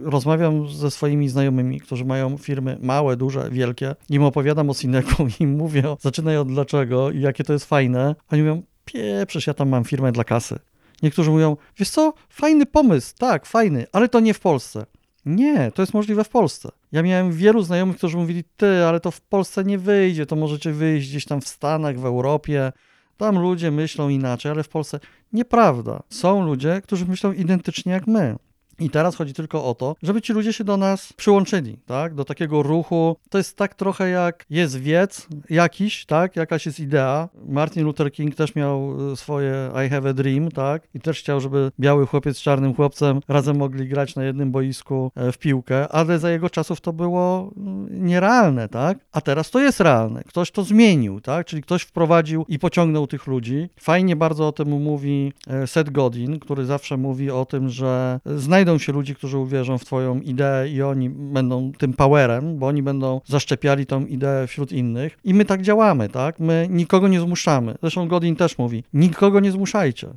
rozmawiam 0.03 0.69
ze 0.69 0.91
swoimi 0.91 1.29
znajomymi, 1.29 1.81
którzy 1.81 2.05
mają 2.05 2.39
firmy 2.39 2.79
małe, 2.81 3.17
duże, 3.17 3.51
wielkie, 3.51 3.95
im 4.11 4.23
opowiadam 4.23 4.71
o 4.71 4.75
Sineku 4.75 5.27
i 5.41 5.43
im 5.43 5.57
mówię, 5.57 5.83
zaczynaj 6.01 6.37
od 6.37 6.49
dlaczego 6.49 7.11
i 7.11 7.21
jakie 7.21 7.45
to 7.45 7.53
jest 7.53 7.65
fajne. 7.65 8.15
Oni 8.31 8.43
mówią, 8.43 8.63
pieprzysz, 8.85 9.47
ja 9.47 9.55
tam 9.55 9.69
mam 9.69 9.85
firmę 9.85 10.13
dla 10.13 10.25
kasy. 10.25 10.59
Niektórzy 11.03 11.31
mówią, 11.31 11.57
wiesz 11.77 11.91
co, 11.91 12.15
fajny 12.29 12.67
pomysł, 12.67 13.15
tak, 13.19 13.47
fajny, 13.47 13.87
ale 13.93 14.09
to 14.09 14.21
nie 14.21 14.35
w 14.35 14.41
Polsce. 14.41 14.87
Nie, 15.27 15.73
to 15.75 15.83
jest 15.83 15.95
możliwe 15.95 16.25
w 16.25 16.29
Polsce. 16.29 16.69
Ja 16.93 17.03
miałem 17.03 17.33
wielu 17.33 17.63
znajomych, 17.63 17.97
którzy 17.97 18.17
mówili, 18.17 18.45
ty, 18.57 18.85
ale 18.85 19.01
to 19.01 19.11
w 19.11 19.21
Polsce 19.21 19.65
nie 19.65 19.79
wyjdzie, 19.79 20.27
to 20.27 20.37
możecie 20.37 20.73
wyjść 20.73 21.09
gdzieś 21.09 21.25
tam 21.25 21.41
w 21.41 21.49
Stanach, 21.49 21.99
w 21.99 22.05
Europie. 22.05 22.73
Tam 23.17 23.39
ludzie 23.39 23.71
myślą 23.71 24.09
inaczej, 24.09 24.53
ale 24.53 24.63
w 24.63 24.69
Polsce 24.69 25.01
nieprawda. 25.33 26.03
Są 26.09 26.45
ludzie, 26.47 26.81
którzy 26.85 27.07
myślą 27.07 27.33
identycznie 27.33 27.93
jak 27.93 28.07
my. 28.07 28.37
I 28.81 28.91
teraz 28.91 29.17
chodzi 29.17 29.35
tylko 29.35 29.65
o 29.65 29.75
to, 29.75 29.97
żeby 30.03 30.23
ci 30.23 30.33
ludzie 30.33 30.53
się 30.53 30.65
do 30.65 30.77
nas 30.77 31.13
przyłączyli, 31.13 31.79
tak? 31.87 32.15
Do 32.15 32.25
takiego 32.25 32.63
ruchu. 32.63 33.17
To 33.31 33.39
jest 33.39 33.57
tak 33.57 33.75
trochę 33.75 34.09
jak 34.09 34.47
jest 34.51 34.79
wiec 34.79 35.29
jakiś, 35.51 36.07
tak? 36.07 36.37
Jakaś 36.37 36.67
jest 36.67 36.81
idea. 36.81 37.29
Martin 37.49 37.85
Luther 37.85 38.13
King 38.13 38.35
też 38.35 38.55
miał 38.55 39.11
y, 39.13 39.17
swoje 39.17 39.71
I 39.87 39.89
have 39.89 40.11
a 40.11 40.13
dream, 40.13 40.51
tak? 40.51 40.83
I 40.95 41.01
też 41.01 41.19
chciał, 41.19 41.41
żeby 41.41 41.73
biały 41.81 42.07
chłopiec 42.07 42.37
z 42.39 42.41
czarnym 42.41 42.75
chłopcem 42.75 43.21
razem 43.29 43.57
mogli 43.57 43.89
grać 43.89 44.17
na 44.17 44.25
jednym 44.25 44.53
boisku 44.53 45.13
e, 45.15 45.33
w 45.33 45.39
piłkę, 45.39 45.89
ale 45.89 46.19
za 46.19 46.31
jego 46.31 46.51
czasów 46.51 46.81
to 46.81 46.93
było 46.93 47.51
mm, 47.57 48.07
nierealne, 48.07 48.69
tak? 48.69 48.99
A 49.13 49.21
teraz 49.21 49.51
to 49.51 49.61
jest 49.61 49.81
realne. 49.81 50.25
Ktoś 50.25 50.51
to 50.51 50.65
zmienił, 50.65 51.21
tak? 51.21 51.47
Czyli 51.47 51.63
ktoś 51.63 51.83
wprowadził 51.83 52.45
i 52.49 52.59
pociągnął 52.59 53.07
tych 53.07 53.27
ludzi. 53.27 53.69
Fajnie 53.81 54.17
bardzo 54.17 54.49
o 54.49 54.53
tym 54.53 54.69
mówi 54.69 55.33
e, 55.47 55.67
Seth 55.67 55.91
Godin, 55.91 56.39
który 56.39 56.65
zawsze 56.65 56.97
mówi 56.97 57.31
o 57.31 57.45
tym, 57.45 57.69
że 57.69 58.21
znajdą 58.27 58.62
znajdą 58.63 58.79
się 58.79 58.93
ludzie, 58.93 59.15
którzy 59.15 59.39
uwierzą 59.39 59.79
w 59.79 59.85
Twoją 59.85 60.21
ideę 60.21 60.69
i 60.69 60.83
oni 60.83 61.11
będą 61.11 61.73
tym 61.79 61.93
powerem, 61.93 62.59
bo 62.59 62.67
oni 62.67 62.83
będą 62.83 63.21
zaszczepiali 63.25 63.87
tą 63.87 64.07
ideę 64.07 64.47
wśród 64.47 64.73
innych. 64.73 65.19
I 65.25 65.35
my 65.35 65.45
tak 65.45 65.63
działamy, 65.63 66.09
tak? 66.09 66.41
My 66.41 66.67
nikogo 66.71 67.09
nie 67.09 67.21
zmuszamy. 67.21 67.75
Zresztą 67.81 68.09
Godin 68.09 68.37
też 68.37 68.59
mówi: 68.59 68.85
nikogo 68.93 69.41
nie 69.41 69.53
zmuszajcie. 69.53 70.09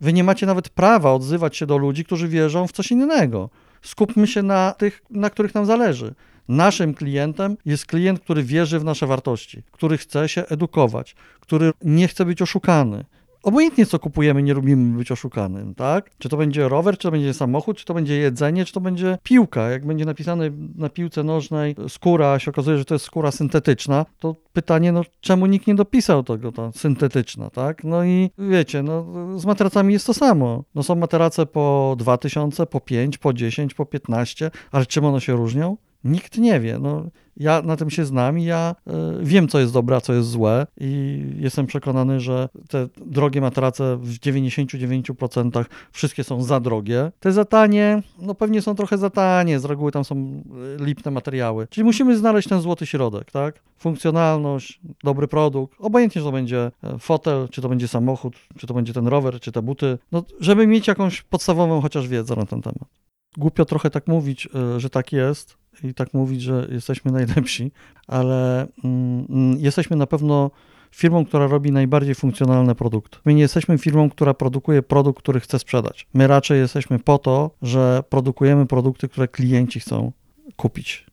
Wy 0.00 0.12
nie 0.12 0.24
macie 0.24 0.46
nawet 0.46 0.68
prawa 0.68 1.12
odzywać 1.12 1.56
się 1.56 1.66
do 1.66 1.78
ludzi, 1.78 2.04
którzy 2.04 2.28
wierzą 2.28 2.66
w 2.66 2.72
coś 2.72 2.90
innego. 2.90 3.50
Skupmy 3.82 4.26
się 4.26 4.42
na 4.42 4.72
tych, 4.72 5.02
na 5.10 5.30
których 5.30 5.54
nam 5.54 5.66
zależy. 5.66 6.14
Naszym 6.48 6.94
klientem 6.94 7.56
jest 7.64 7.86
klient, 7.86 8.20
który 8.20 8.42
wierzy 8.42 8.78
w 8.78 8.84
nasze 8.84 9.06
wartości, 9.06 9.62
który 9.70 9.98
chce 9.98 10.28
się 10.28 10.46
edukować, 10.46 11.16
który 11.40 11.72
nie 11.82 12.08
chce 12.08 12.24
być 12.24 12.42
oszukany, 12.42 13.04
Obojętnie 13.48 13.86
co 13.86 13.98
kupujemy, 13.98 14.42
nie 14.42 14.54
lubimy 14.54 14.98
być 14.98 15.12
oszukanym, 15.12 15.74
tak? 15.74 16.10
Czy 16.18 16.28
to 16.28 16.36
będzie 16.36 16.68
rower, 16.68 16.98
czy 16.98 17.02
to 17.02 17.10
będzie 17.10 17.34
samochód, 17.34 17.76
czy 17.76 17.84
to 17.84 17.94
będzie 17.94 18.16
jedzenie, 18.16 18.64
czy 18.64 18.72
to 18.72 18.80
będzie 18.80 19.18
piłka. 19.22 19.70
Jak 19.70 19.86
będzie 19.86 20.04
napisane 20.04 20.50
na 20.76 20.88
piłce 20.88 21.22
nożnej 21.22 21.74
skóra, 21.88 22.32
a 22.32 22.38
się 22.38 22.50
okazuje, 22.50 22.78
że 22.78 22.84
to 22.84 22.94
jest 22.94 23.04
skóra 23.04 23.30
syntetyczna, 23.30 24.06
to 24.18 24.36
pytanie, 24.52 24.92
no 24.92 25.02
czemu 25.20 25.46
nikt 25.46 25.66
nie 25.66 25.74
dopisał 25.74 26.22
tego, 26.22 26.52
ta 26.52 26.72
syntetyczna, 26.72 27.50
tak? 27.50 27.84
No 27.84 28.04
i 28.04 28.30
wiecie, 28.38 28.82
no 28.82 29.06
z 29.38 29.46
materacami 29.46 29.92
jest 29.92 30.06
to 30.06 30.14
samo. 30.14 30.64
No 30.74 30.82
są 30.82 30.94
materace 30.94 31.46
po 31.46 31.96
2000, 31.98 32.66
po 32.66 32.80
5, 32.80 33.18
po 33.18 33.32
10, 33.32 33.74
po 33.74 33.86
15, 33.86 34.50
ale 34.72 34.86
czym 34.86 35.04
one 35.04 35.20
się 35.20 35.36
różnią? 35.36 35.76
Nikt 36.08 36.38
nie 36.38 36.60
wie. 36.60 36.78
No, 36.78 37.04
ja 37.38 37.62
na 37.62 37.76
tym 37.76 37.90
się 37.90 38.04
znam 38.04 38.38
i 38.38 38.44
ja 38.44 38.74
y, 38.86 38.92
wiem, 39.24 39.48
co 39.48 39.58
jest 39.58 39.72
dobre, 39.72 39.96
a 39.96 40.00
co 40.00 40.12
jest 40.12 40.28
złe 40.28 40.66
i 40.80 41.22
jestem 41.36 41.66
przekonany, 41.66 42.20
że 42.20 42.48
te 42.68 42.88
drogie 43.06 43.40
matrace 43.40 43.96
w 43.96 44.18
99% 44.18 45.64
wszystkie 45.92 46.24
są 46.24 46.42
za 46.42 46.60
drogie. 46.60 47.12
Te 47.20 47.32
za 47.32 47.44
tanie, 47.44 48.02
no 48.18 48.34
pewnie 48.34 48.62
są 48.62 48.74
trochę 48.74 48.98
za 48.98 49.10
tanie, 49.10 49.58
z 49.58 49.64
reguły 49.64 49.92
tam 49.92 50.04
są 50.04 50.42
e, 50.80 50.84
lipne 50.84 51.10
materiały. 51.10 51.66
Czyli 51.70 51.84
musimy 51.84 52.16
znaleźć 52.16 52.48
ten 52.48 52.60
złoty 52.60 52.86
środek, 52.86 53.30
tak? 53.30 53.62
Funkcjonalność, 53.78 54.80
dobry 55.04 55.28
produkt, 55.28 55.76
obojętnie, 55.80 56.20
czy 56.20 56.24
to 56.24 56.32
będzie 56.32 56.70
e, 56.84 56.98
fotel, 56.98 57.48
czy 57.50 57.62
to 57.62 57.68
będzie 57.68 57.88
samochód, 57.88 58.36
czy 58.58 58.66
to 58.66 58.74
będzie 58.74 58.92
ten 58.92 59.08
rower, 59.08 59.40
czy 59.40 59.52
te 59.52 59.62
buty, 59.62 59.98
no 60.12 60.22
żeby 60.40 60.66
mieć 60.66 60.88
jakąś 60.88 61.22
podstawową 61.22 61.80
chociaż 61.80 62.08
wiedzę 62.08 62.36
na 62.36 62.46
ten 62.46 62.62
temat. 62.62 63.07
Głupio 63.36 63.64
trochę 63.64 63.90
tak 63.90 64.06
mówić, 64.06 64.48
że 64.76 64.90
tak 64.90 65.12
jest, 65.12 65.58
i 65.84 65.94
tak 65.94 66.14
mówić, 66.14 66.42
że 66.42 66.68
jesteśmy 66.70 67.12
najlepsi, 67.18 67.72
ale 68.06 68.66
mm, 68.84 69.26
mm, 69.30 69.60
jesteśmy 69.60 69.96
na 69.96 70.06
pewno 70.06 70.50
firmą, 70.90 71.24
która 71.24 71.46
robi 71.46 71.72
najbardziej 71.72 72.14
funkcjonalne 72.14 72.74
produkty. 72.74 73.18
My 73.24 73.34
nie 73.34 73.42
jesteśmy 73.42 73.78
firmą, 73.78 74.10
która 74.10 74.34
produkuje 74.34 74.82
produkt, 74.82 75.18
który 75.22 75.40
chce 75.40 75.58
sprzedać. 75.58 76.06
My 76.14 76.26
raczej 76.26 76.58
jesteśmy 76.58 76.98
po 76.98 77.18
to, 77.18 77.50
że 77.62 78.02
produkujemy 78.08 78.66
produkty, 78.66 79.08
które 79.08 79.28
klienci 79.28 79.80
chcą 79.80 80.12
kupić. 80.56 81.07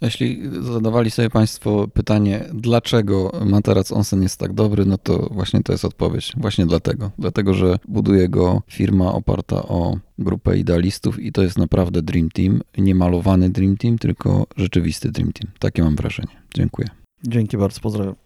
Jeśli 0.00 0.42
zadawali 0.60 1.10
sobie 1.10 1.30
Państwo 1.30 1.88
pytanie, 1.88 2.44
dlaczego 2.54 3.32
materac 3.44 3.92
Onsen 3.92 4.22
jest 4.22 4.40
tak 4.40 4.52
dobry, 4.52 4.84
no 4.84 4.98
to 4.98 5.28
właśnie 5.30 5.62
to 5.62 5.72
jest 5.72 5.84
odpowiedź. 5.84 6.32
Właśnie 6.36 6.66
dlatego. 6.66 7.10
Dlatego, 7.18 7.54
że 7.54 7.78
buduje 7.88 8.28
go 8.28 8.62
firma 8.66 9.12
oparta 9.12 9.62
o 9.62 9.98
grupę 10.18 10.58
idealistów 10.58 11.20
i 11.20 11.32
to 11.32 11.42
jest 11.42 11.58
naprawdę 11.58 12.02
Dream 12.02 12.28
Team. 12.30 12.60
Nie 12.78 12.94
malowany 12.94 13.50
Dream 13.50 13.76
Team, 13.76 13.98
tylko 13.98 14.46
rzeczywisty 14.56 15.10
Dream 15.10 15.32
Team. 15.32 15.52
Takie 15.58 15.82
mam 15.82 15.96
wrażenie. 15.96 16.42
Dziękuję. 16.54 16.88
Dzięki 17.26 17.56
bardzo, 17.56 17.80
pozdrawiam. 17.80 18.23